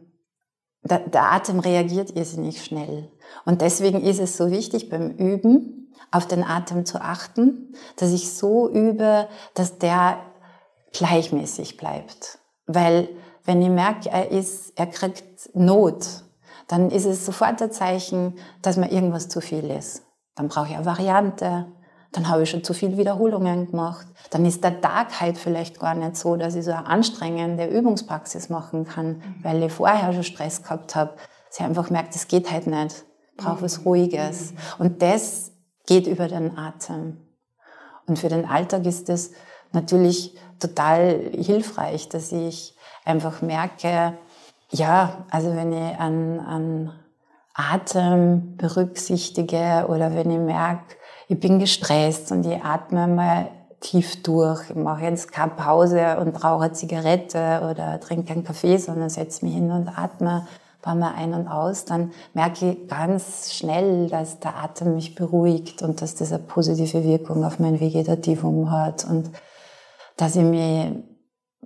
[0.83, 3.09] der, der Atem reagiert irrsinnig schnell.
[3.45, 8.31] Und deswegen ist es so wichtig beim Üben, auf den Atem zu achten, dass ich
[8.33, 10.19] so übe, dass der
[10.91, 12.37] gleichmäßig bleibt.
[12.67, 13.09] Weil
[13.45, 16.05] wenn ich merke, er ist, er kriegt Not,
[16.67, 20.03] dann ist es sofort ein Zeichen, dass mir irgendwas zu viel ist.
[20.35, 21.67] Dann brauche ich eine Variante,
[22.13, 24.05] dann habe ich schon zu viele Wiederholungen gemacht.
[24.29, 28.49] Dann ist der Tag halt vielleicht gar nicht so, dass ich so eine anstrengende Übungspraxis
[28.49, 31.15] machen kann, weil ich vorher schon Stress gehabt habe.
[31.51, 33.03] Ich einfach merke, das geht halt nicht.
[33.37, 34.53] Brauche was Ruhiges.
[34.77, 35.51] Und das
[35.85, 37.17] geht über den Atem.
[38.07, 39.31] Und für den Alltag ist es
[39.71, 44.17] natürlich total hilfreich, dass ich einfach merke,
[44.69, 46.91] ja, also wenn ich an, an
[47.53, 50.95] Atem berücksichtige oder wenn ich merke,
[51.27, 54.69] ich bin gestresst und ich atme mal tief durch.
[54.69, 59.45] Ich mache jetzt keine Pause und rauche eine Zigarette oder trinke einen Kaffee, sondern setze
[59.45, 60.47] mich hin und atme
[60.83, 61.85] paar Mal ein und aus.
[61.85, 67.03] Dann merke ich ganz schnell, dass der Atem mich beruhigt und dass das eine positive
[67.03, 69.31] Wirkung auf mein Vegetativum hat und
[70.17, 70.91] dass ich mich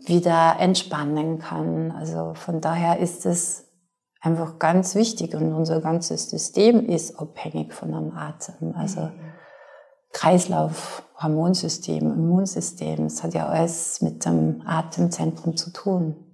[0.05, 1.91] wieder entspannen kann.
[1.91, 3.65] Also von daher ist es
[4.21, 8.73] einfach ganz wichtig und unser ganzes System ist abhängig von einem Atem.
[8.75, 9.33] Also mhm.
[10.13, 16.26] Kreislauf, Hormonsystem, Immunsystem, das hat ja alles mit dem Atemzentrum zu tun.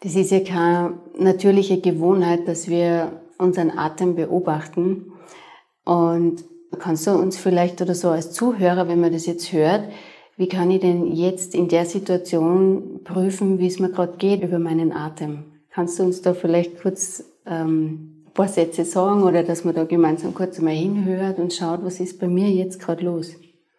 [0.00, 5.12] Das ist ja keine natürliche Gewohnheit, dass wir unseren Atem beobachten.
[5.84, 6.44] Und
[6.78, 9.88] kannst du uns vielleicht oder so als Zuhörer, wenn man das jetzt hört,
[10.36, 14.60] wie kann ich denn jetzt in der Situation prüfen, wie es mir gerade geht über
[14.60, 15.44] meinen Atem?
[15.70, 20.32] Kannst du uns da vielleicht kurz ähm, paar Sätze sagen oder dass man da gemeinsam
[20.32, 23.34] kurz einmal hinhört und schaut, was ist bei mir jetzt gerade los.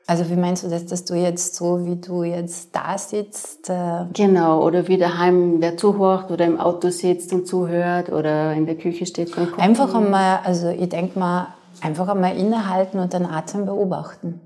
[0.09, 3.69] Also wie meinst du das, dass du jetzt so, wie du jetzt da sitzt?
[3.69, 8.65] Äh genau, oder wie daheim wer zuhört oder im Auto sitzt und zuhört oder in
[8.65, 9.61] der Küche steht und guckt.
[9.61, 14.41] Einfach einmal, also ich denke mal, einfach einmal innehalten und den Atem beobachten.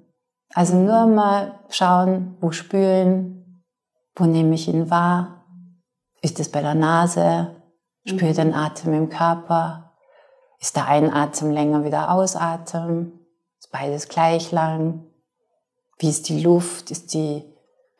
[0.54, 3.64] Also nur einmal schauen, wo spüren,
[4.18, 5.46] wo nehme ich ihn wahr?
[6.22, 7.56] Ist es bei der Nase?
[8.06, 8.36] Spüre mhm.
[8.36, 9.94] den Atem im Körper?
[10.60, 13.14] Ist der Einatmen länger wie der Ausatmen?
[13.62, 15.06] Ist beides gleich lang?
[16.04, 16.92] Wie ist die Luft?
[16.92, 17.44] Ist die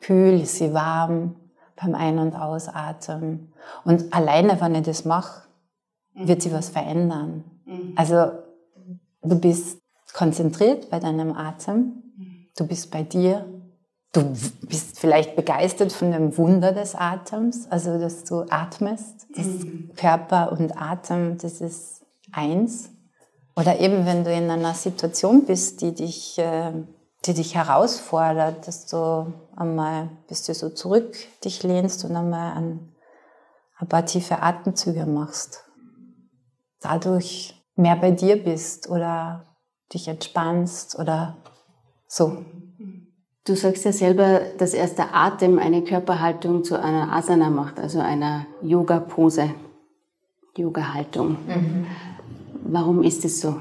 [0.02, 0.42] kühl?
[0.42, 1.36] Ist sie warm?
[1.74, 3.54] Beim Ein- und Ausatmen.
[3.86, 5.48] Und alleine, wenn ich das mache,
[6.12, 7.44] wird sich was verändern.
[7.64, 7.94] Mhm.
[7.96, 8.30] Also,
[9.22, 9.78] du bist
[10.12, 12.02] konzentriert bei deinem Atem.
[12.58, 13.46] Du bist bei dir.
[14.12, 14.22] Du
[14.68, 19.26] bist vielleicht begeistert von dem Wunder des Atems, also dass du atmest.
[19.34, 19.92] Das mhm.
[19.96, 22.90] Körper und Atem, das ist eins.
[23.56, 26.72] Oder eben, wenn du in einer Situation bist, die dich, äh,
[27.26, 32.92] die dich herausfordert, dass du einmal, bis du so zurück dich lehnst und einmal ein,
[33.78, 35.64] ein paar tiefe Atemzüge machst.
[36.80, 39.44] Dadurch mehr bei dir bist oder
[39.92, 41.38] dich entspannst oder
[42.06, 42.44] so.
[43.46, 48.00] Du sagst ja selber, dass erst der Atem eine Körperhaltung zu einer Asana macht, also
[48.00, 49.50] einer Yoga-Pose,
[50.56, 51.36] Yoga-Haltung.
[51.46, 51.86] Mhm.
[52.66, 53.60] Warum ist es so?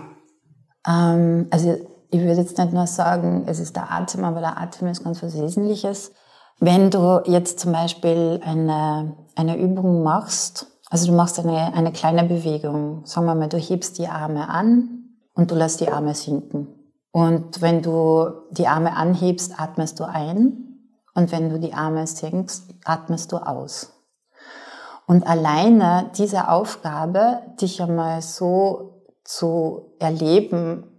[0.88, 4.88] Ähm, also ich würde jetzt nicht nur sagen, es ist der Atem, aber der Atem
[4.88, 6.12] ist ganz was Wesentliches.
[6.60, 12.24] Wenn du jetzt zum Beispiel eine, eine Übung machst, also du machst eine, eine kleine
[12.24, 16.68] Bewegung, sagen wir mal, du hebst die Arme an und du lässt die Arme sinken.
[17.12, 20.90] Und wenn du die Arme anhebst, atmest du ein.
[21.16, 23.92] Und wenn du die Arme senkst, atmest du aus.
[25.08, 30.93] Und alleine diese Aufgabe, dich einmal so zu erleben,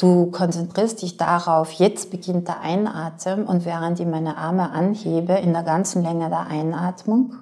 [0.00, 5.52] du konzentrierst dich darauf, jetzt beginnt der Einatmen und während ich meine Arme anhebe in
[5.52, 7.34] der ganzen Länge der Einatmung,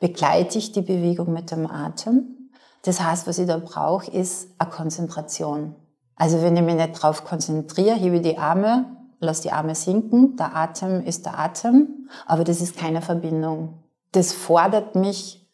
[0.00, 2.50] begleite ich die Bewegung mit dem Atem.
[2.82, 5.76] Das heißt, was ich da brauche, ist eine Konzentration.
[6.16, 8.86] Also wenn ich mich nicht darauf konzentriere, hebe die Arme,
[9.20, 13.82] lasse die Arme sinken, der Atem ist der Atem, aber das ist keine Verbindung.
[14.12, 15.48] Das fordert mich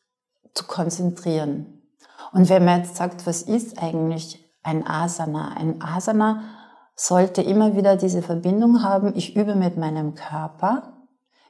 [0.55, 1.83] zu konzentrieren.
[2.33, 5.57] Und wenn man jetzt sagt, was ist eigentlich ein Asana?
[5.57, 6.43] Ein Asana
[6.95, 9.13] sollte immer wieder diese Verbindung haben.
[9.17, 10.93] Ich übe mit meinem Körper,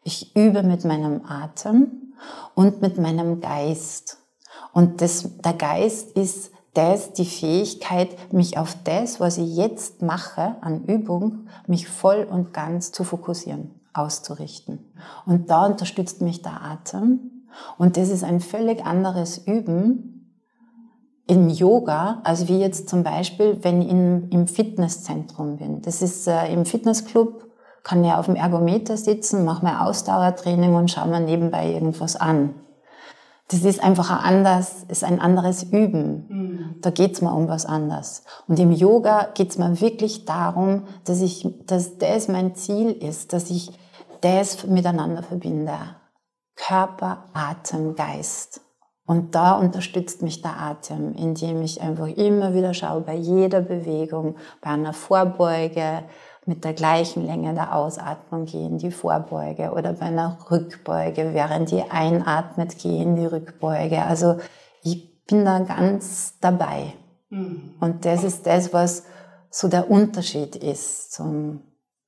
[0.02, 2.14] ich übe mit meinem Atem
[2.54, 4.18] und mit meinem Geist.
[4.72, 10.56] Und das, der Geist ist das, die Fähigkeit, mich auf das, was ich jetzt mache
[10.62, 14.92] an Übung, mich voll und ganz zu fokussieren, auszurichten.
[15.26, 17.44] Und da unterstützt mich der Atem.
[17.76, 20.11] Und das ist ein völlig anderes Üben,
[21.32, 25.80] im Yoga, also wie jetzt zum Beispiel, wenn ich in, im Fitnesszentrum bin.
[25.80, 27.46] Das ist äh, im Fitnessclub,
[27.82, 32.54] kann ja auf dem Ergometer sitzen, mache mein Ausdauertraining und schaue mir nebenbei irgendwas an.
[33.48, 36.26] Das ist einfach ein anders, ist ein anderes Üben.
[36.28, 36.74] Mhm.
[36.82, 38.24] Da geht's mir um was anderes.
[38.46, 43.50] Und im Yoga geht's mir wirklich darum, dass ich, dass das mein Ziel ist, dass
[43.50, 43.72] ich
[44.20, 45.74] das miteinander verbinde.
[46.56, 48.60] Körper, Atem, Geist.
[49.04, 54.36] Und da unterstützt mich der Atem, indem ich einfach immer wieder schaue, bei jeder Bewegung,
[54.60, 56.04] bei einer Vorbeuge,
[56.44, 61.82] mit der gleichen Länge der Ausatmung gehen die Vorbeuge oder bei einer Rückbeuge, während die
[61.82, 64.02] einatmet, gehen die Rückbeuge.
[64.02, 64.38] Also
[64.82, 66.94] ich bin da ganz dabei.
[67.30, 67.74] Mhm.
[67.80, 69.04] Und das ist das, was
[69.50, 71.60] so der Unterschied ist zum,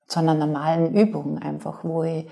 [0.09, 2.27] zu einer normalen Übung einfach, wo ich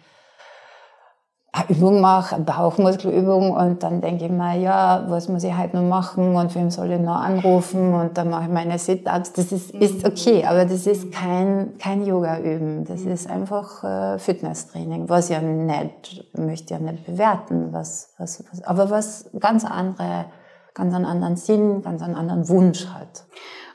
[1.69, 6.35] Übung mache, Bauchmuskelübung und dann denke ich mir, ja, was muss ich heute noch machen
[6.35, 9.35] und wem soll ich noch anrufen und dann mache ich meine Sit-Ups.
[9.35, 12.87] Das ist, ist okay, aber das ist kein, kein Yoga-Üben.
[12.87, 18.63] Das ist einfach äh, Fitnesstraining, was ja nicht, möchte ja nicht bewerten, was, was, was,
[18.63, 20.25] aber was ganz andere,
[20.73, 23.27] ganz einen anderen Sinn, ganz einen anderen Wunsch hat.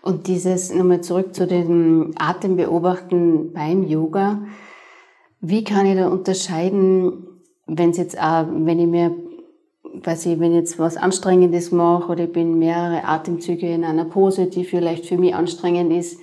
[0.01, 4.39] Und dieses, nochmal zurück zu dem Atembeobachten beim Yoga.
[5.41, 7.36] Wie kann ich da unterscheiden,
[7.67, 9.15] wenn es jetzt auch, wenn ich mir,
[10.03, 14.05] weiß ich, wenn ich jetzt was Anstrengendes mache oder ich bin mehrere Atemzüge in einer
[14.05, 16.19] Pose, die vielleicht für mich anstrengend ist,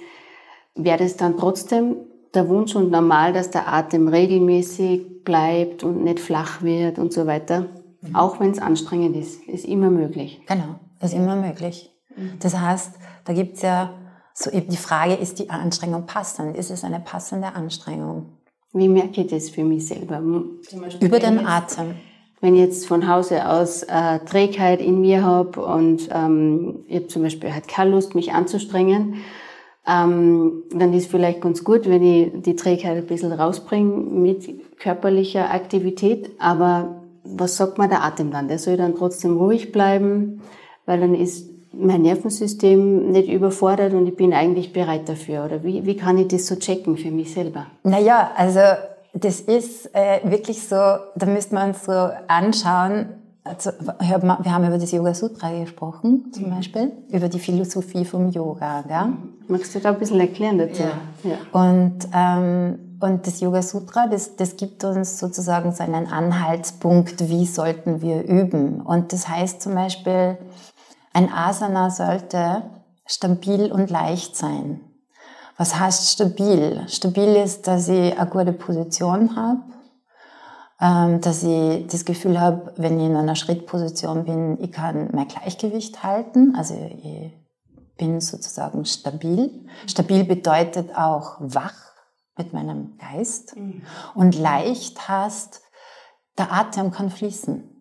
[0.74, 1.96] wäre das dann trotzdem
[2.34, 7.26] der Wunsch und normal, dass der Atem regelmäßig bleibt und nicht flach wird und so
[7.26, 7.66] weiter.
[8.00, 8.16] Mhm.
[8.16, 10.40] Auch wenn es anstrengend ist, ist immer möglich.
[10.46, 11.90] Genau, ist immer möglich.
[12.16, 12.32] Mhm.
[12.40, 13.90] Das heißt, da gibt's ja
[14.34, 16.56] so eben die Frage, ist die Anstrengung passend?
[16.56, 18.33] Ist es eine passende Anstrengung?
[18.74, 20.20] Wie merke ich das für mich selber?
[21.00, 21.94] Über den Atem.
[22.40, 27.06] Wenn ich jetzt von Hause aus äh, Trägheit in mir habe und ähm, ich habe
[27.06, 29.14] zum Beispiel halt keine Lust, mich anzustrengen,
[29.86, 35.54] ähm, dann ist vielleicht ganz gut, wenn ich die Trägheit ein bisschen rausbringe mit körperlicher
[35.54, 36.32] Aktivität.
[36.38, 38.48] Aber was sagt man der Atem dann?
[38.48, 40.42] Der soll dann trotzdem ruhig bleiben,
[40.84, 45.44] weil dann ist mein Nervensystem nicht überfordert und ich bin eigentlich bereit dafür?
[45.44, 47.66] Oder wie, wie kann ich das so checken für mich selber?
[47.82, 48.60] Naja, also
[49.12, 51.92] das ist äh, wirklich so, da müsste man so
[52.28, 53.06] anschauen,
[53.46, 56.50] also, wir haben über das Yoga Sutra gesprochen, zum mhm.
[56.56, 58.80] Beispiel, über die Philosophie vom Yoga.
[58.88, 59.12] Gell?
[59.48, 60.82] Magst du da ein bisschen erklären dazu?
[60.82, 61.30] Ja.
[61.30, 61.36] ja.
[61.52, 67.44] Und, ähm, und das Yoga Sutra, das, das gibt uns sozusagen so einen Anhaltspunkt, wie
[67.44, 68.80] sollten wir üben.
[68.80, 70.38] Und das heißt zum Beispiel,
[71.14, 72.62] ein Asana sollte
[73.06, 74.80] stabil und leicht sein.
[75.56, 76.84] Was heißt stabil?
[76.88, 79.62] Stabil ist, dass ich eine gute Position habe,
[80.80, 85.28] ähm, dass ich das Gefühl habe, wenn ich in einer Schrittposition bin, ich kann mein
[85.28, 86.54] Gleichgewicht halten.
[86.56, 87.32] Also ich
[87.96, 89.66] bin sozusagen stabil.
[89.86, 91.92] Stabil bedeutet auch wach
[92.36, 93.56] mit meinem Geist.
[93.56, 93.82] Mhm.
[94.16, 95.62] Und leicht heißt,
[96.36, 97.73] der Atem kann fließen.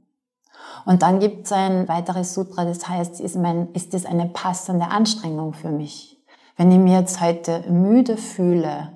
[0.86, 4.88] Und dann gibt es ein weiteres Sutra, das heißt, ist, mein, ist das eine passende
[4.88, 6.22] Anstrengung für mich?
[6.58, 8.92] Wenn ich mir jetzt heute müde fühle,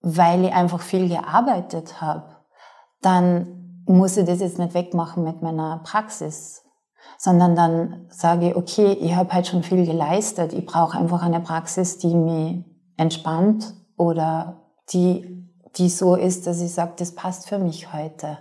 [0.00, 2.36] weil ich einfach viel gearbeitet habe,
[3.00, 6.64] dann muss ich das jetzt nicht wegmachen mit meiner Praxis,
[7.18, 11.40] sondern dann sage ich, okay, ich habe halt schon viel geleistet, ich brauche einfach eine
[11.40, 12.64] Praxis, die mich
[12.96, 18.38] entspannt oder die, die so ist, dass ich sage, das passt für mich heute.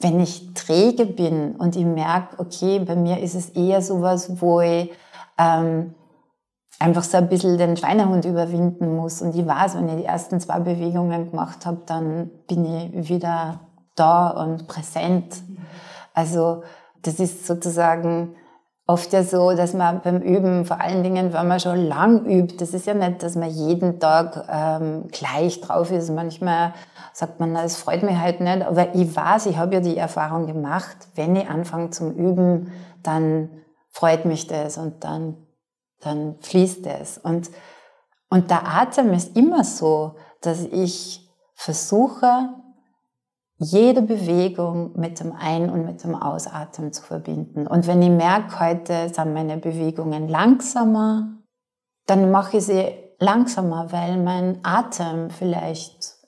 [0.00, 4.60] Wenn ich träge bin und ich merke, okay, bei mir ist es eher sowas, wo
[4.60, 4.90] ich
[5.38, 5.94] ähm,
[6.78, 9.22] einfach so ein bisschen den Schweinehund überwinden muss.
[9.22, 13.60] Und ich weiß, wenn ich die ersten zwei Bewegungen gemacht habe, dann bin ich wieder
[13.96, 15.42] da und präsent.
[16.14, 16.62] Also
[17.02, 18.36] das ist sozusagen
[18.88, 22.56] oft ja so, dass man beim Üben, vor allen Dingen, wenn man schon lang übt,
[22.56, 26.10] das ist ja nicht, dass man jeden Tag ähm, gleich drauf ist.
[26.10, 26.72] Manchmal
[27.12, 29.98] sagt man, na, das freut mich halt nicht, aber ich weiß, ich habe ja die
[29.98, 32.72] Erfahrung gemacht, wenn ich anfange zum Üben,
[33.02, 33.50] dann
[33.90, 35.36] freut mich das und dann,
[36.00, 37.18] dann fließt es.
[37.18, 37.50] Und,
[38.30, 42.48] und der Atem ist immer so, dass ich versuche,
[43.58, 47.66] jede Bewegung mit dem Ein- und mit dem Ausatmen zu verbinden.
[47.66, 51.38] Und wenn ich merke, heute sind meine Bewegungen langsamer,
[52.06, 56.18] dann mache ich sie langsamer, weil mein Atem vielleicht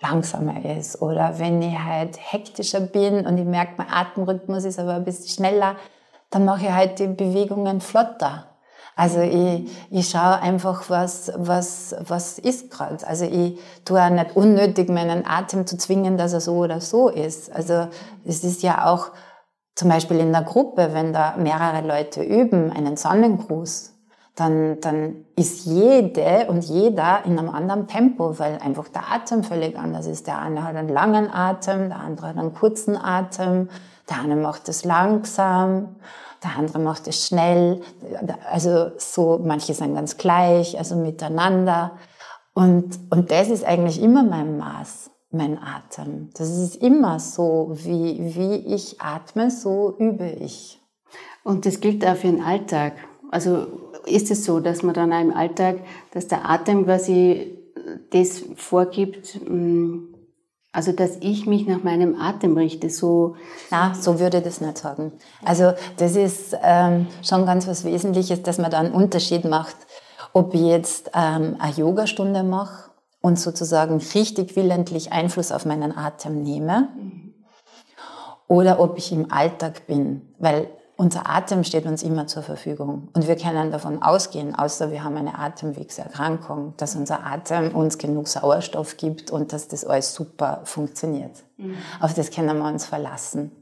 [0.00, 4.94] langsamer ist oder wenn ich halt hektischer bin und ich merke, mein Atemrhythmus ist aber
[4.94, 5.76] ein bisschen schneller,
[6.30, 8.51] dann mache ich halt die Bewegungen flotter.
[8.94, 13.06] Also ich, ich schaue einfach, was, was, was ist gerade.
[13.06, 17.08] Also ich tue auch nicht unnötig, meinen Atem zu zwingen, dass er so oder so
[17.08, 17.50] ist.
[17.52, 17.88] Also
[18.24, 19.10] es ist ja auch
[19.74, 23.92] zum Beispiel in der Gruppe, wenn da mehrere Leute üben, einen Sonnengruß,
[24.34, 29.78] dann, dann ist jede und jeder in einem anderen Tempo, weil einfach der Atem völlig
[29.78, 30.26] anders ist.
[30.26, 33.68] Der eine hat einen langen Atem, der andere hat einen kurzen Atem,
[34.08, 35.96] der eine macht es langsam,
[36.42, 37.80] der andere macht es schnell.
[38.50, 41.92] Also so, manche sind ganz gleich, also miteinander.
[42.54, 46.30] Und, und das ist eigentlich immer mein Maß, mein Atem.
[46.34, 50.80] Das ist immer so, wie, wie ich atme, so übe ich.
[51.44, 52.94] Und das gilt auch für den Alltag.
[53.30, 53.66] Also
[54.06, 55.80] ist es so, dass man dann auch im Alltag,
[56.12, 57.58] dass der Atem quasi
[58.10, 60.11] das vorgibt, mm,
[60.72, 63.36] also dass ich mich nach meinem Atem richte, so.
[63.70, 65.12] Na, so würde ich das nicht sagen.
[65.44, 69.76] Also das ist ähm, schon ganz was Wesentliches, dass man da einen Unterschied macht,
[70.32, 76.42] ob ich jetzt ähm, eine Yogastunde mache und sozusagen richtig willentlich Einfluss auf meinen Atem
[76.42, 77.34] nehme, mhm.
[78.48, 83.08] oder ob ich im Alltag bin, weil unser Atem steht uns immer zur Verfügung.
[83.14, 88.28] Und wir können davon ausgehen, außer wir haben eine Atemwegserkrankung, dass unser Atem uns genug
[88.28, 91.42] Sauerstoff gibt und dass das alles super funktioniert.
[91.56, 91.76] Mhm.
[92.00, 93.52] Auf das können wir uns verlassen.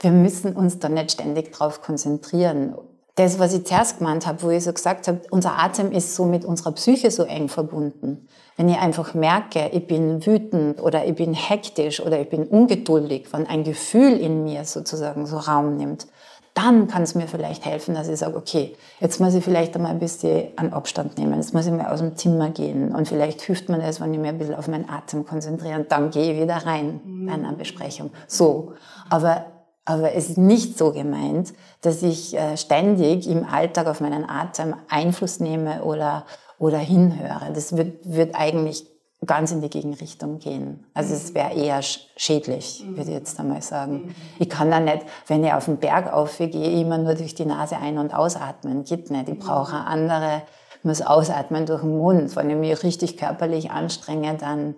[0.00, 2.74] Wir müssen uns da nicht ständig drauf konzentrieren.
[3.16, 6.24] Das, was ich zuerst gemeint habe, wo ich so gesagt habe, unser Atem ist so
[6.24, 8.26] mit unserer Psyche so eng verbunden.
[8.56, 13.32] Wenn ich einfach merke, ich bin wütend oder ich bin hektisch oder ich bin ungeduldig,
[13.32, 16.06] wenn ein Gefühl in mir sozusagen so Raum nimmt,
[16.54, 19.92] dann kann es mir vielleicht helfen, dass ich sage, okay, jetzt muss ich vielleicht einmal
[19.92, 23.40] ein bisschen an Abstand nehmen, jetzt muss ich mal aus dem Zimmer gehen und vielleicht
[23.42, 26.32] hilft mir das, wenn ich mich ein bisschen auf meinen Atem konzentriere und dann gehe
[26.32, 27.26] ich wieder rein mhm.
[27.26, 28.10] bei einer Besprechung.
[28.26, 28.74] So.
[29.08, 29.46] Aber,
[29.84, 34.74] aber es ist nicht so gemeint, dass ich äh, ständig im Alltag auf meinen Atem
[34.88, 36.26] Einfluss nehme oder,
[36.58, 37.52] oder hinhöre.
[37.54, 38.86] Das wird, wird eigentlich
[39.26, 40.84] ganz in die Gegenrichtung gehen.
[40.94, 44.14] Also es wäre eher schädlich, würde ich jetzt einmal sagen.
[44.38, 47.76] Ich kann da nicht, wenn ich auf den Berg aufgehe, immer nur durch die Nase
[47.76, 48.84] ein- und ausatmen.
[48.84, 49.28] Geht nicht.
[49.28, 50.42] Ich brauche andere,
[50.78, 52.34] ich muss ausatmen durch den Mund.
[52.34, 54.74] Wenn ich mich richtig körperlich anstrenge, dann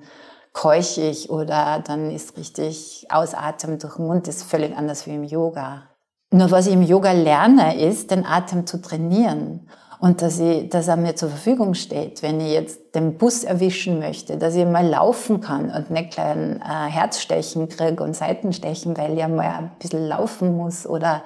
[0.52, 4.26] keuche ich oder dann ist richtig Ausatmen durch den Mund.
[4.26, 5.84] Das ist völlig anders wie im Yoga.
[6.30, 9.68] Nur was ich im Yoga lerne, ist, den Atem zu trainieren
[10.02, 14.00] und dass, ich, dass er mir zur Verfügung steht, wenn ich jetzt den Bus erwischen
[14.00, 18.98] möchte, dass ich mal laufen kann und nicht gleich ein äh, Herzstechen kriege und Seitenstechen,
[18.98, 21.22] weil ich mal ein bisschen laufen muss oder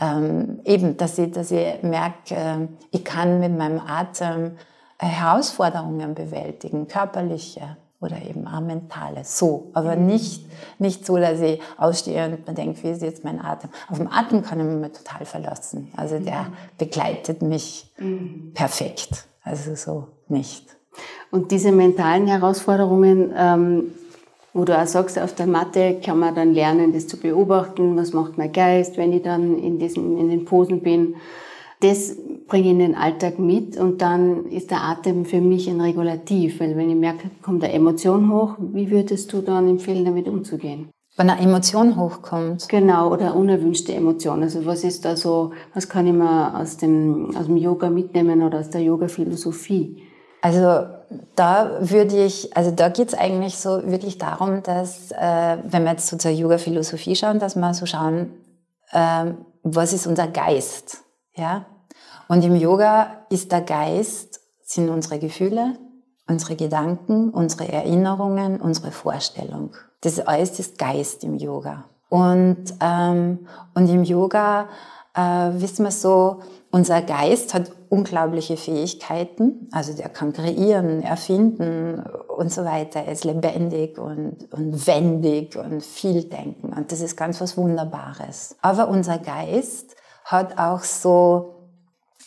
[0.00, 4.56] ähm, eben, dass ich, dass ich merke, äh, ich kann mit meinem Atem
[4.98, 9.22] äh, Herausforderungen bewältigen, körperliche oder eben auch mentale.
[9.24, 10.06] So, aber mhm.
[10.06, 10.46] nicht,
[10.78, 13.70] nicht so, dass ich ausstehe und man denkt, wie ist jetzt mein Atem?
[13.88, 15.92] Auf dem Atem kann ich mich total verlassen.
[15.96, 16.52] Also der mhm.
[16.78, 18.52] begleitet mich mhm.
[18.54, 19.26] perfekt.
[19.42, 20.76] Also so nicht.
[21.30, 23.92] Und diese mentalen Herausforderungen, ähm,
[24.52, 28.12] wo du auch sagst, auf der Matte kann man dann lernen, das zu beobachten, was
[28.12, 31.16] macht mein Geist, wenn ich dann in, diesen, in den Posen bin.
[31.80, 32.16] Das
[32.48, 36.60] bringe ich in den Alltag mit und dann ist der Atem für mich ein Regulativ,
[36.60, 40.90] weil wenn ich merke, kommt eine Emotion hoch, wie würdest du dann empfehlen, damit umzugehen?
[41.16, 42.68] Wenn eine Emotion hochkommt.
[42.68, 44.42] Genau, oder unerwünschte Emotion.
[44.42, 48.42] Also was ist da so, was kann ich mir aus dem, aus dem Yoga mitnehmen
[48.42, 50.02] oder aus der Yoga-Philosophie?
[50.40, 50.86] Also
[51.34, 55.90] da würde ich, also da geht es eigentlich so wirklich darum, dass, äh, wenn wir
[55.90, 58.34] jetzt so zur Yoga-Philosophie schauen, dass wir so schauen,
[58.92, 59.32] äh,
[59.64, 61.02] was ist unser Geist?
[61.34, 61.66] Ja?
[62.28, 65.78] Und im Yoga ist der Geist, sind unsere Gefühle,
[66.28, 69.72] unsere Gedanken, unsere Erinnerungen, unsere Vorstellung.
[70.02, 71.84] Das alles ist Geist im Yoga.
[72.10, 74.68] Und, ähm, und im Yoga
[75.14, 75.20] äh,
[75.54, 79.68] wissen wir so, unser Geist hat unglaubliche Fähigkeiten.
[79.72, 82.04] Also der kann kreieren, erfinden
[82.36, 83.00] und so weiter.
[83.00, 86.74] Er ist lebendig und, und wendig und viel denken.
[86.74, 88.56] Und das ist ganz was Wunderbares.
[88.60, 91.57] Aber unser Geist hat auch so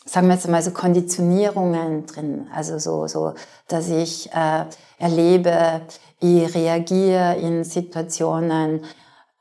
[0.06, 2.48] sagen wir jetzt mal so Konditionierungen drin.
[2.54, 3.34] Also so, so
[3.68, 4.66] dass ich äh,
[4.98, 5.82] erlebe,
[6.20, 8.84] ich reagiere in Situationen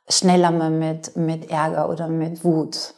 [0.09, 2.95] schneller mal mit, mit Ärger oder mit Wut.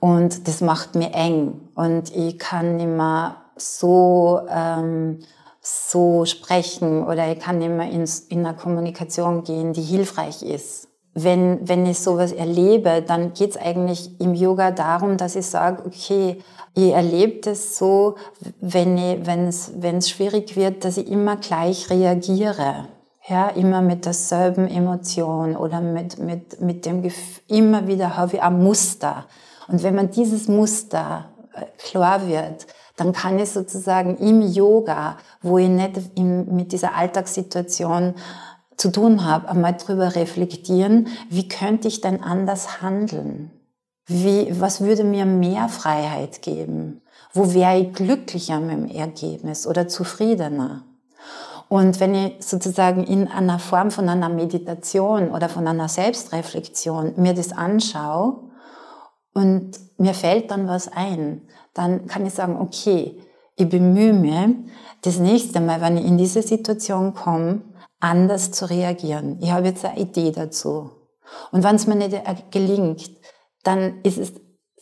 [0.00, 1.68] Und das macht mir eng.
[1.74, 5.20] Und ich kann nicht mehr so, ähm,
[5.60, 10.88] so sprechen oder ich kann nicht mehr in, in eine Kommunikation gehen, die hilfreich ist.
[11.14, 15.82] Wenn, wenn ich sowas erlebe, dann geht es eigentlich im Yoga darum, dass ich sage,
[15.86, 16.38] okay,
[16.74, 18.14] ich erlebe das so,
[18.60, 22.88] wenn es schwierig wird, dass ich immer gleich reagiere.
[23.28, 28.42] Ja, immer mit derselben Emotion oder mit, mit, mit dem Gefühl, immer wieder habe ich
[28.42, 29.26] ein Muster.
[29.68, 35.58] Und wenn man dieses Muster äh, klar wird, dann kann ich sozusagen im Yoga, wo
[35.58, 38.14] ich nicht im, mit dieser Alltagssituation
[38.76, 43.50] zu tun habe, einmal drüber reflektieren, wie könnte ich denn anders handeln?
[44.06, 47.02] Wie, was würde mir mehr Freiheit geben?
[47.32, 50.84] Wo wäre ich glücklicher mit dem Ergebnis oder zufriedener?
[51.68, 57.32] Und wenn ich sozusagen in einer Form von einer Meditation oder von einer Selbstreflexion mir
[57.32, 58.50] das anschaue
[59.32, 61.42] und mir fällt dann was ein,
[61.72, 63.18] dann kann ich sagen, okay,
[63.56, 64.56] ich bemühe mich,
[65.02, 67.62] das nächste Mal, wenn ich in diese Situation komme,
[68.02, 69.38] anders zu reagieren.
[69.40, 70.90] Ich habe jetzt eine Idee dazu.
[71.52, 73.10] Und wenn es mir nicht gelingt,
[73.62, 74.32] dann ist es,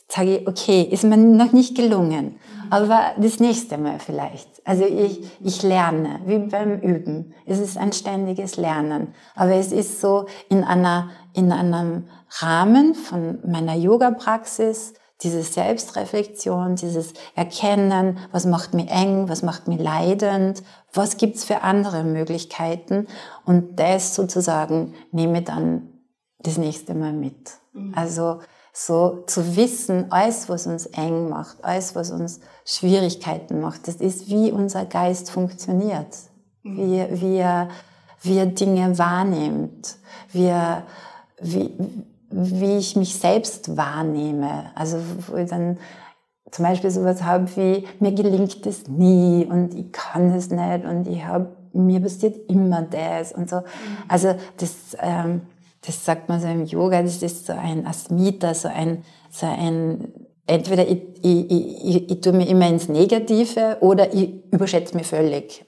[0.07, 2.39] sage ich, okay, ist mir noch nicht gelungen,
[2.71, 4.49] aber das nächste Mal vielleicht.
[4.65, 7.33] Also ich, ich lerne, wie beim Üben.
[7.45, 9.13] Es ist ein ständiges Lernen.
[9.35, 12.07] Aber es ist so in einer, in einem
[12.39, 14.93] Rahmen von meiner Yoga-Praxis,
[15.23, 20.63] diese Selbstreflexion, dieses Erkennen, was macht mich eng, was macht mich leidend,
[20.93, 23.07] was gibt's für andere Möglichkeiten
[23.45, 25.89] und das sozusagen nehme ich dann
[26.39, 27.51] das nächste Mal mit.
[27.73, 27.93] Mhm.
[27.95, 28.39] Also
[28.73, 34.29] so zu wissen, alles, was uns eng macht, alles, was uns Schwierigkeiten macht, das ist,
[34.29, 36.17] wie unser Geist funktioniert,
[36.63, 36.77] mhm.
[36.77, 37.69] wie, wie, er,
[38.21, 39.97] wie er Dinge wahrnimmt,
[40.31, 40.83] wie, er,
[41.39, 41.71] wie,
[42.31, 44.71] wie ich mich selbst wahrnehme.
[44.75, 45.77] Also wo ich dann
[46.51, 51.07] zum Beispiel sowas habe wie, mir gelingt es nie und ich kann es nicht und
[51.07, 53.57] ich habe, mir passiert immer das und so.
[53.57, 53.63] Mhm.
[54.07, 55.41] Also das, ähm,
[55.85, 60.13] das sagt man so im Yoga, das ist so ein Asmita, so ein, so ein
[60.45, 65.65] entweder ich, ich, ich, ich tue mir immer ins Negative oder ich überschätze mich völlig.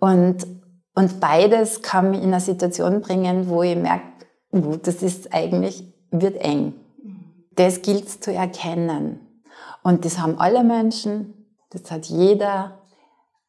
[0.00, 0.46] Und,
[0.94, 4.09] und beides kann mich in eine Situation bringen, wo ich merke,
[4.52, 6.74] gut, das ist eigentlich, wird eng.
[7.56, 9.20] Das gilt zu erkennen.
[9.82, 11.34] Und das haben alle Menschen,
[11.70, 12.78] das hat jeder,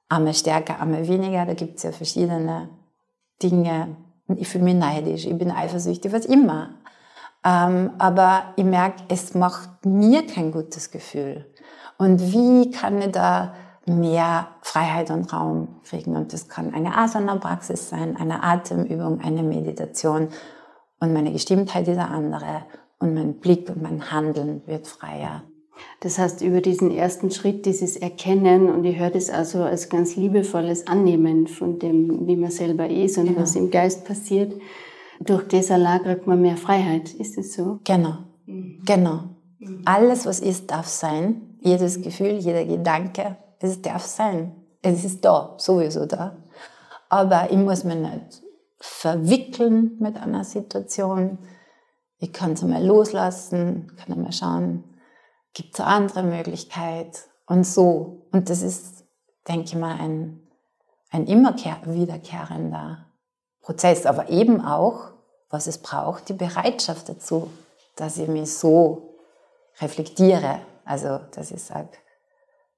[0.10, 2.70] einmal stärker, einmal weniger, da gibt es ja verschiedene
[3.42, 3.96] Dinge,
[4.36, 6.76] ich fühle mich neidisch, ich bin eifersüchtig, was immer.
[7.44, 11.46] Ähm, aber ich merke, es macht mir kein gutes Gefühl.
[11.98, 13.54] Und wie kann ich da
[13.86, 16.16] mehr Freiheit und Raum kriegen?
[16.16, 20.30] Und das kann eine Asana-Praxis sein, eine Atemübung, eine Meditation.
[21.02, 22.64] Und meine Gestimmtheit ist eine andere.
[23.00, 25.44] Und mein Blick und mein Handeln wird freier.
[26.00, 30.16] Das heißt, über diesen ersten Schritt, dieses Erkennen, und ich höre das also als ganz
[30.16, 33.42] liebevolles Annehmen von dem, wie man selber ist und genau.
[33.42, 34.54] was im Geist passiert,
[35.20, 37.12] durch das allein kriegt man mehr Freiheit.
[37.16, 37.80] Ist das so?
[37.84, 38.18] Genau.
[38.46, 38.84] Mhm.
[38.86, 39.24] Genau.
[39.58, 39.82] Mhm.
[39.86, 41.58] Alles, was ist, darf sein.
[41.62, 44.52] Jedes Gefühl, jeder Gedanke, es darf sein.
[44.84, 46.38] Es ist da, sowieso da.
[47.10, 48.41] Aber ich muss mich nicht
[48.82, 51.38] verwickeln mit einer Situation.
[52.18, 54.84] Ich kann es einmal loslassen, kann einmal schauen,
[55.54, 57.28] Gibt es eine andere Möglichkeit?
[57.46, 58.28] Und so.
[58.32, 59.04] Und das ist,
[59.48, 60.42] denke ich mal, ein,
[61.10, 63.06] ein immer wiederkehrender
[63.62, 65.12] Prozess, aber eben auch,
[65.50, 67.52] was es braucht, die Bereitschaft dazu,
[67.98, 69.18] dass ich mich so
[69.82, 70.62] reflektiere.
[70.86, 71.90] Also, dass ich sage,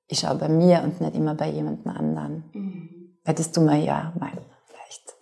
[0.08, 2.44] ich schaue bei mir und nicht immer bei jemandem anderen.
[2.54, 3.18] Mhm.
[3.24, 4.32] Weil das tun wir ja mal.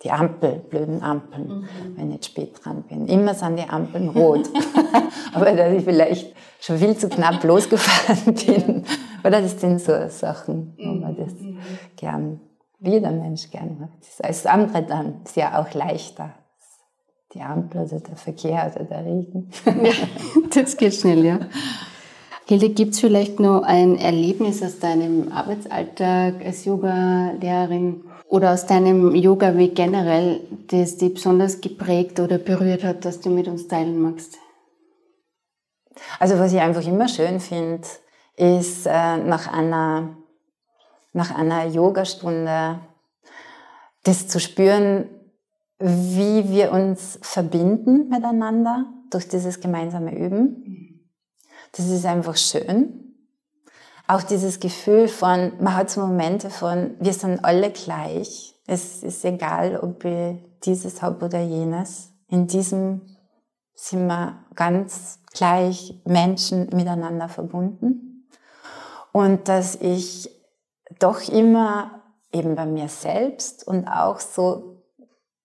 [0.02, 1.68] Die Ampel, blöden Ampeln, mhm.
[1.96, 3.06] wenn ich spät dran bin.
[3.06, 4.48] Immer sind die Ampeln rot.
[5.32, 8.84] aber dass ich vielleicht schon viel zu knapp losgefahren bin.
[9.24, 11.58] Oder das sind so Sachen, wo man das mhm.
[11.96, 12.40] gern,
[12.80, 13.98] wie der Mensch gern macht.
[14.18, 16.34] Das andere dann ist ja auch leichter.
[17.32, 19.50] Die Ampel oder der Verkehr oder der Regen.
[19.64, 19.92] Ja,
[20.54, 21.38] das geht schnell, ja.
[22.46, 28.02] Hilde, gibt es vielleicht noch ein Erlebnis aus deinem Arbeitsalltag als Yoga-Lehrerin
[28.32, 33.46] oder aus deinem Yoga-Weg generell, das dich besonders geprägt oder berührt hat, das du mit
[33.46, 34.38] uns teilen magst?
[36.18, 37.86] Also was ich einfach immer schön finde,
[38.36, 40.16] ist äh, nach einer,
[41.12, 42.80] nach einer Yogastunde
[44.04, 45.10] das zu spüren,
[45.78, 51.10] wie wir uns verbinden miteinander durch dieses gemeinsame Üben.
[51.72, 53.11] Das ist einfach schön.
[54.06, 58.54] Auch dieses Gefühl von, man hat so Momente von, wir sind alle gleich.
[58.66, 62.12] Es ist egal, ob ich dieses habe oder jenes.
[62.28, 63.02] In diesem
[63.74, 68.28] sind wir ganz gleich Menschen miteinander verbunden.
[69.12, 70.30] Und dass ich
[70.98, 74.82] doch immer eben bei mir selbst und auch so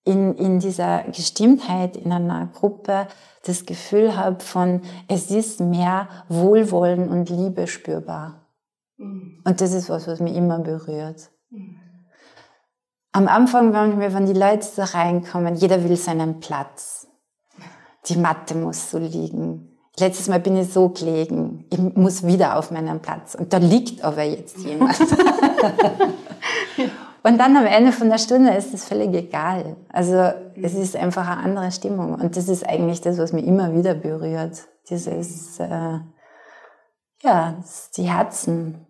[0.04, 3.08] in, in dieser Gestimmtheit in einer Gruppe
[3.44, 8.47] das Gefühl habe von, es ist mehr Wohlwollen und Liebe spürbar.
[8.98, 9.42] Mhm.
[9.44, 11.30] Und das ist was, was mich immer berührt.
[11.50, 11.80] Mhm.
[13.12, 17.08] Am Anfang, wenn die Leute so reinkommen, jeder will seinen Platz.
[18.06, 19.78] Die Matte muss so liegen.
[19.98, 21.64] Letztes Mal bin ich so gelegen.
[21.70, 23.34] Ich muss wieder auf meinen Platz.
[23.34, 25.00] Und da liegt aber jetzt jemand.
[27.24, 29.76] Und dann am Ende von der Stunde ist es völlig egal.
[29.88, 32.14] Also es ist einfach eine andere Stimmung.
[32.14, 34.68] Und das ist eigentlich das, was mich immer wieder berührt.
[34.88, 35.98] Dieses, äh,
[37.22, 37.64] ja,
[37.96, 38.86] die Herzen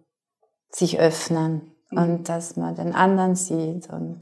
[0.71, 1.99] sich öffnen mhm.
[1.99, 4.21] und dass man den anderen sieht und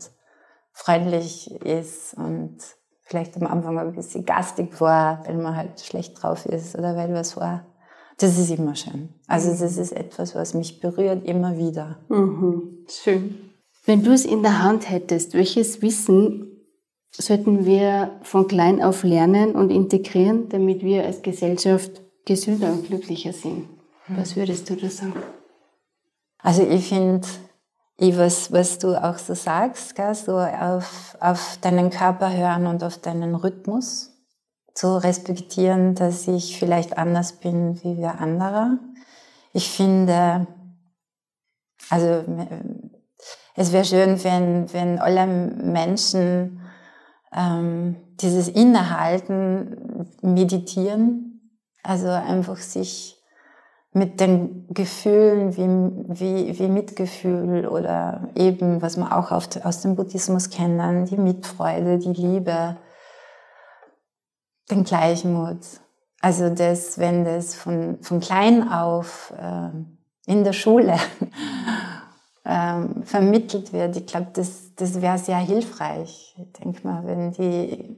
[0.72, 2.58] freundlich ist und
[3.02, 7.12] vielleicht am Anfang ein bisschen gastig war, weil man halt schlecht drauf ist oder weil
[7.14, 7.66] was war.
[8.18, 9.10] Das ist immer schön.
[9.26, 9.58] Also mhm.
[9.58, 11.98] das ist etwas, was mich berührt immer wieder.
[12.08, 12.86] Mhm.
[12.88, 13.38] Schön.
[13.84, 16.50] Wenn du es in der Hand hättest, welches Wissen
[17.12, 23.32] sollten wir von klein auf lernen und integrieren, damit wir als Gesellschaft gesünder und glücklicher
[23.32, 23.68] sind?
[24.08, 25.22] Was würdest du da sagen?
[26.42, 27.26] Also ich finde,
[27.98, 32.98] was, was du auch so sagst, gell, so auf, auf deinen Körper hören und auf
[32.98, 34.12] deinen Rhythmus,
[34.76, 38.78] zu respektieren, dass ich vielleicht anders bin wie wir andere.
[39.54, 40.46] Ich finde,
[41.88, 42.24] also
[43.54, 46.60] es wäre schön, wenn, wenn alle Menschen
[47.34, 53.15] ähm, dieses Innehalten meditieren, also einfach sich
[53.96, 59.96] mit den Gefühlen wie, wie, wie Mitgefühl oder eben, was man auch auf, aus dem
[59.96, 62.76] Buddhismus kennen, die Mitfreude, die Liebe,
[64.70, 65.60] den Gleichmut.
[66.20, 69.70] Also das, wenn das von, von klein auf äh,
[70.30, 70.96] in der Schule
[72.44, 73.96] ähm, vermittelt wird.
[73.96, 76.36] Ich glaube, das, das wäre sehr hilfreich.
[76.36, 77.96] Ich denke mal, wenn die,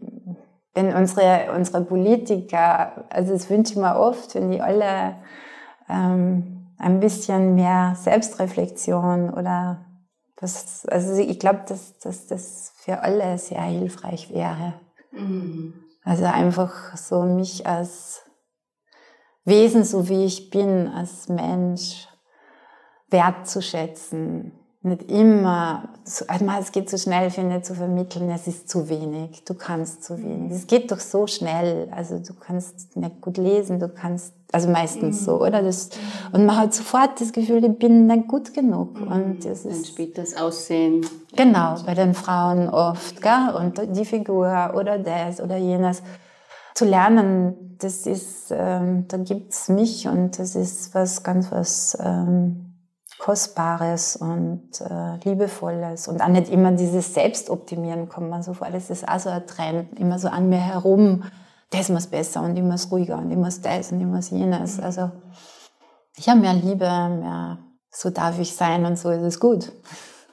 [0.75, 5.17] wenn unsere, unsere Politiker, also das wünsche ich mir oft, wenn die alle
[5.89, 9.85] ähm, ein bisschen mehr Selbstreflexion oder
[10.37, 14.75] das, also ich glaube, dass, dass das für alle sehr hilfreich wäre.
[15.11, 15.75] Mhm.
[16.05, 18.23] Also einfach so mich als
[19.45, 22.09] Wesen, so wie ich bin, als Mensch,
[23.09, 24.58] wertzuschätzen.
[24.81, 26.25] Nicht immer, also
[26.61, 30.17] es geht so schnell, finde ich, zu vermitteln, es ist zu wenig, du kannst zu
[30.23, 30.53] wenig.
[30.53, 35.25] Es geht doch so schnell, also du kannst nicht gut lesen, du kannst, also meistens
[35.25, 35.63] so, oder?
[35.65, 35.91] Das,
[36.31, 39.01] und man hat sofort das Gefühl, ich bin nicht gut genug.
[39.01, 39.09] Mhm.
[39.09, 39.67] Und das ist.
[39.67, 41.05] Dann spielt das Aussehen.
[41.35, 43.55] Genau, bei den Frauen oft, gell?
[43.59, 46.05] Und die Figur oder das oder jenes
[46.75, 52.68] zu lernen, das ist, ähm, da gibt's mich und das ist was ganz was ähm,
[53.19, 58.69] Kostbares und äh, Liebevolles und auch nicht immer dieses Selbstoptimieren kommt man so vor.
[58.71, 61.25] Das ist auch so ein Trend, immer so an mir herum,
[61.71, 64.81] das muss besser und muss ruhiger und muss das und muss jenes.
[64.81, 65.11] Also
[66.17, 67.59] ich habe mehr Liebe, mehr
[67.91, 69.73] so darf ich sein und so ist es gut.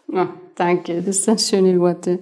[0.07, 2.19] Ja, danke, das sind schöne Worte.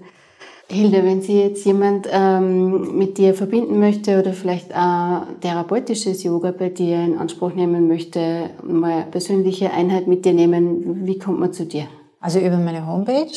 [0.69, 6.51] Hilde, wenn Sie jetzt jemand ähm, mit dir verbinden möchte oder vielleicht ein therapeutisches Yoga
[6.51, 11.39] bei dir in Anspruch nehmen möchte, mal eine persönliche Einheit mit dir nehmen, wie kommt
[11.39, 11.87] man zu dir?
[12.19, 13.31] Also über meine Homepage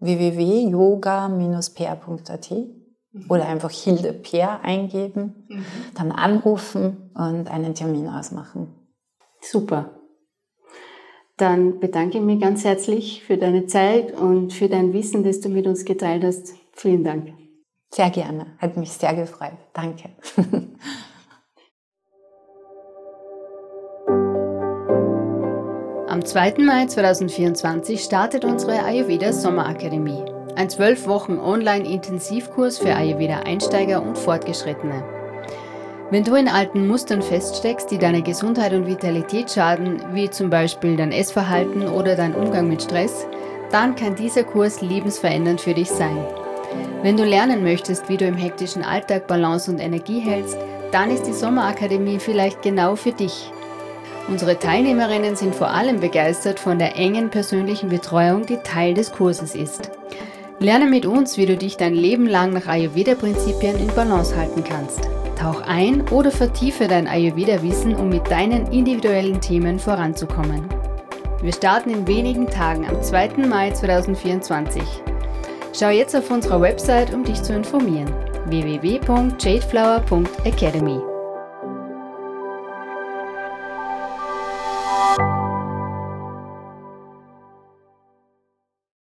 [0.00, 3.24] www.yoga-per.at mhm.
[3.28, 5.64] oder einfach Hilde Per eingeben, mhm.
[5.94, 8.74] dann anrufen und einen Termin ausmachen.
[9.40, 9.92] Super.
[11.36, 15.50] Dann bedanke ich mich ganz herzlich für deine Zeit und für dein Wissen, das du
[15.50, 16.54] mit uns geteilt hast.
[16.72, 17.34] Vielen Dank.
[17.90, 18.46] Sehr gerne.
[18.58, 19.52] Hat mich sehr gefreut.
[19.74, 20.08] Danke.
[26.08, 26.54] Am 2.
[26.58, 30.24] Mai 2024 startet unsere Ayurveda Sommerakademie.
[30.54, 35.25] Ein zwölf Wochen Online-Intensivkurs für Ayurveda-Einsteiger und Fortgeschrittene.
[36.08, 40.96] Wenn du in alten Mustern feststeckst, die deine Gesundheit und Vitalität schaden, wie zum Beispiel
[40.96, 43.26] dein Essverhalten oder dein Umgang mit Stress,
[43.72, 46.16] dann kann dieser Kurs lebensverändernd für dich sein.
[47.02, 50.56] Wenn du lernen möchtest, wie du im hektischen Alltag Balance und Energie hältst,
[50.92, 53.50] dann ist die Sommerakademie vielleicht genau für dich.
[54.28, 59.56] Unsere Teilnehmerinnen sind vor allem begeistert von der engen persönlichen Betreuung, die Teil des Kurses
[59.56, 59.90] ist.
[60.60, 65.08] Lerne mit uns, wie du dich dein Leben lang nach Ayurveda-Prinzipien in Balance halten kannst.
[65.36, 70.64] Tauch ein oder vertiefe dein Ayurveda-Wissen, um mit deinen individuellen Themen voranzukommen.
[71.42, 73.46] Wir starten in wenigen Tagen am 2.
[73.46, 74.82] Mai 2024.
[75.78, 78.10] Schau jetzt auf unserer Website, um dich zu informieren.
[78.46, 81.15] www.jadeflower.academy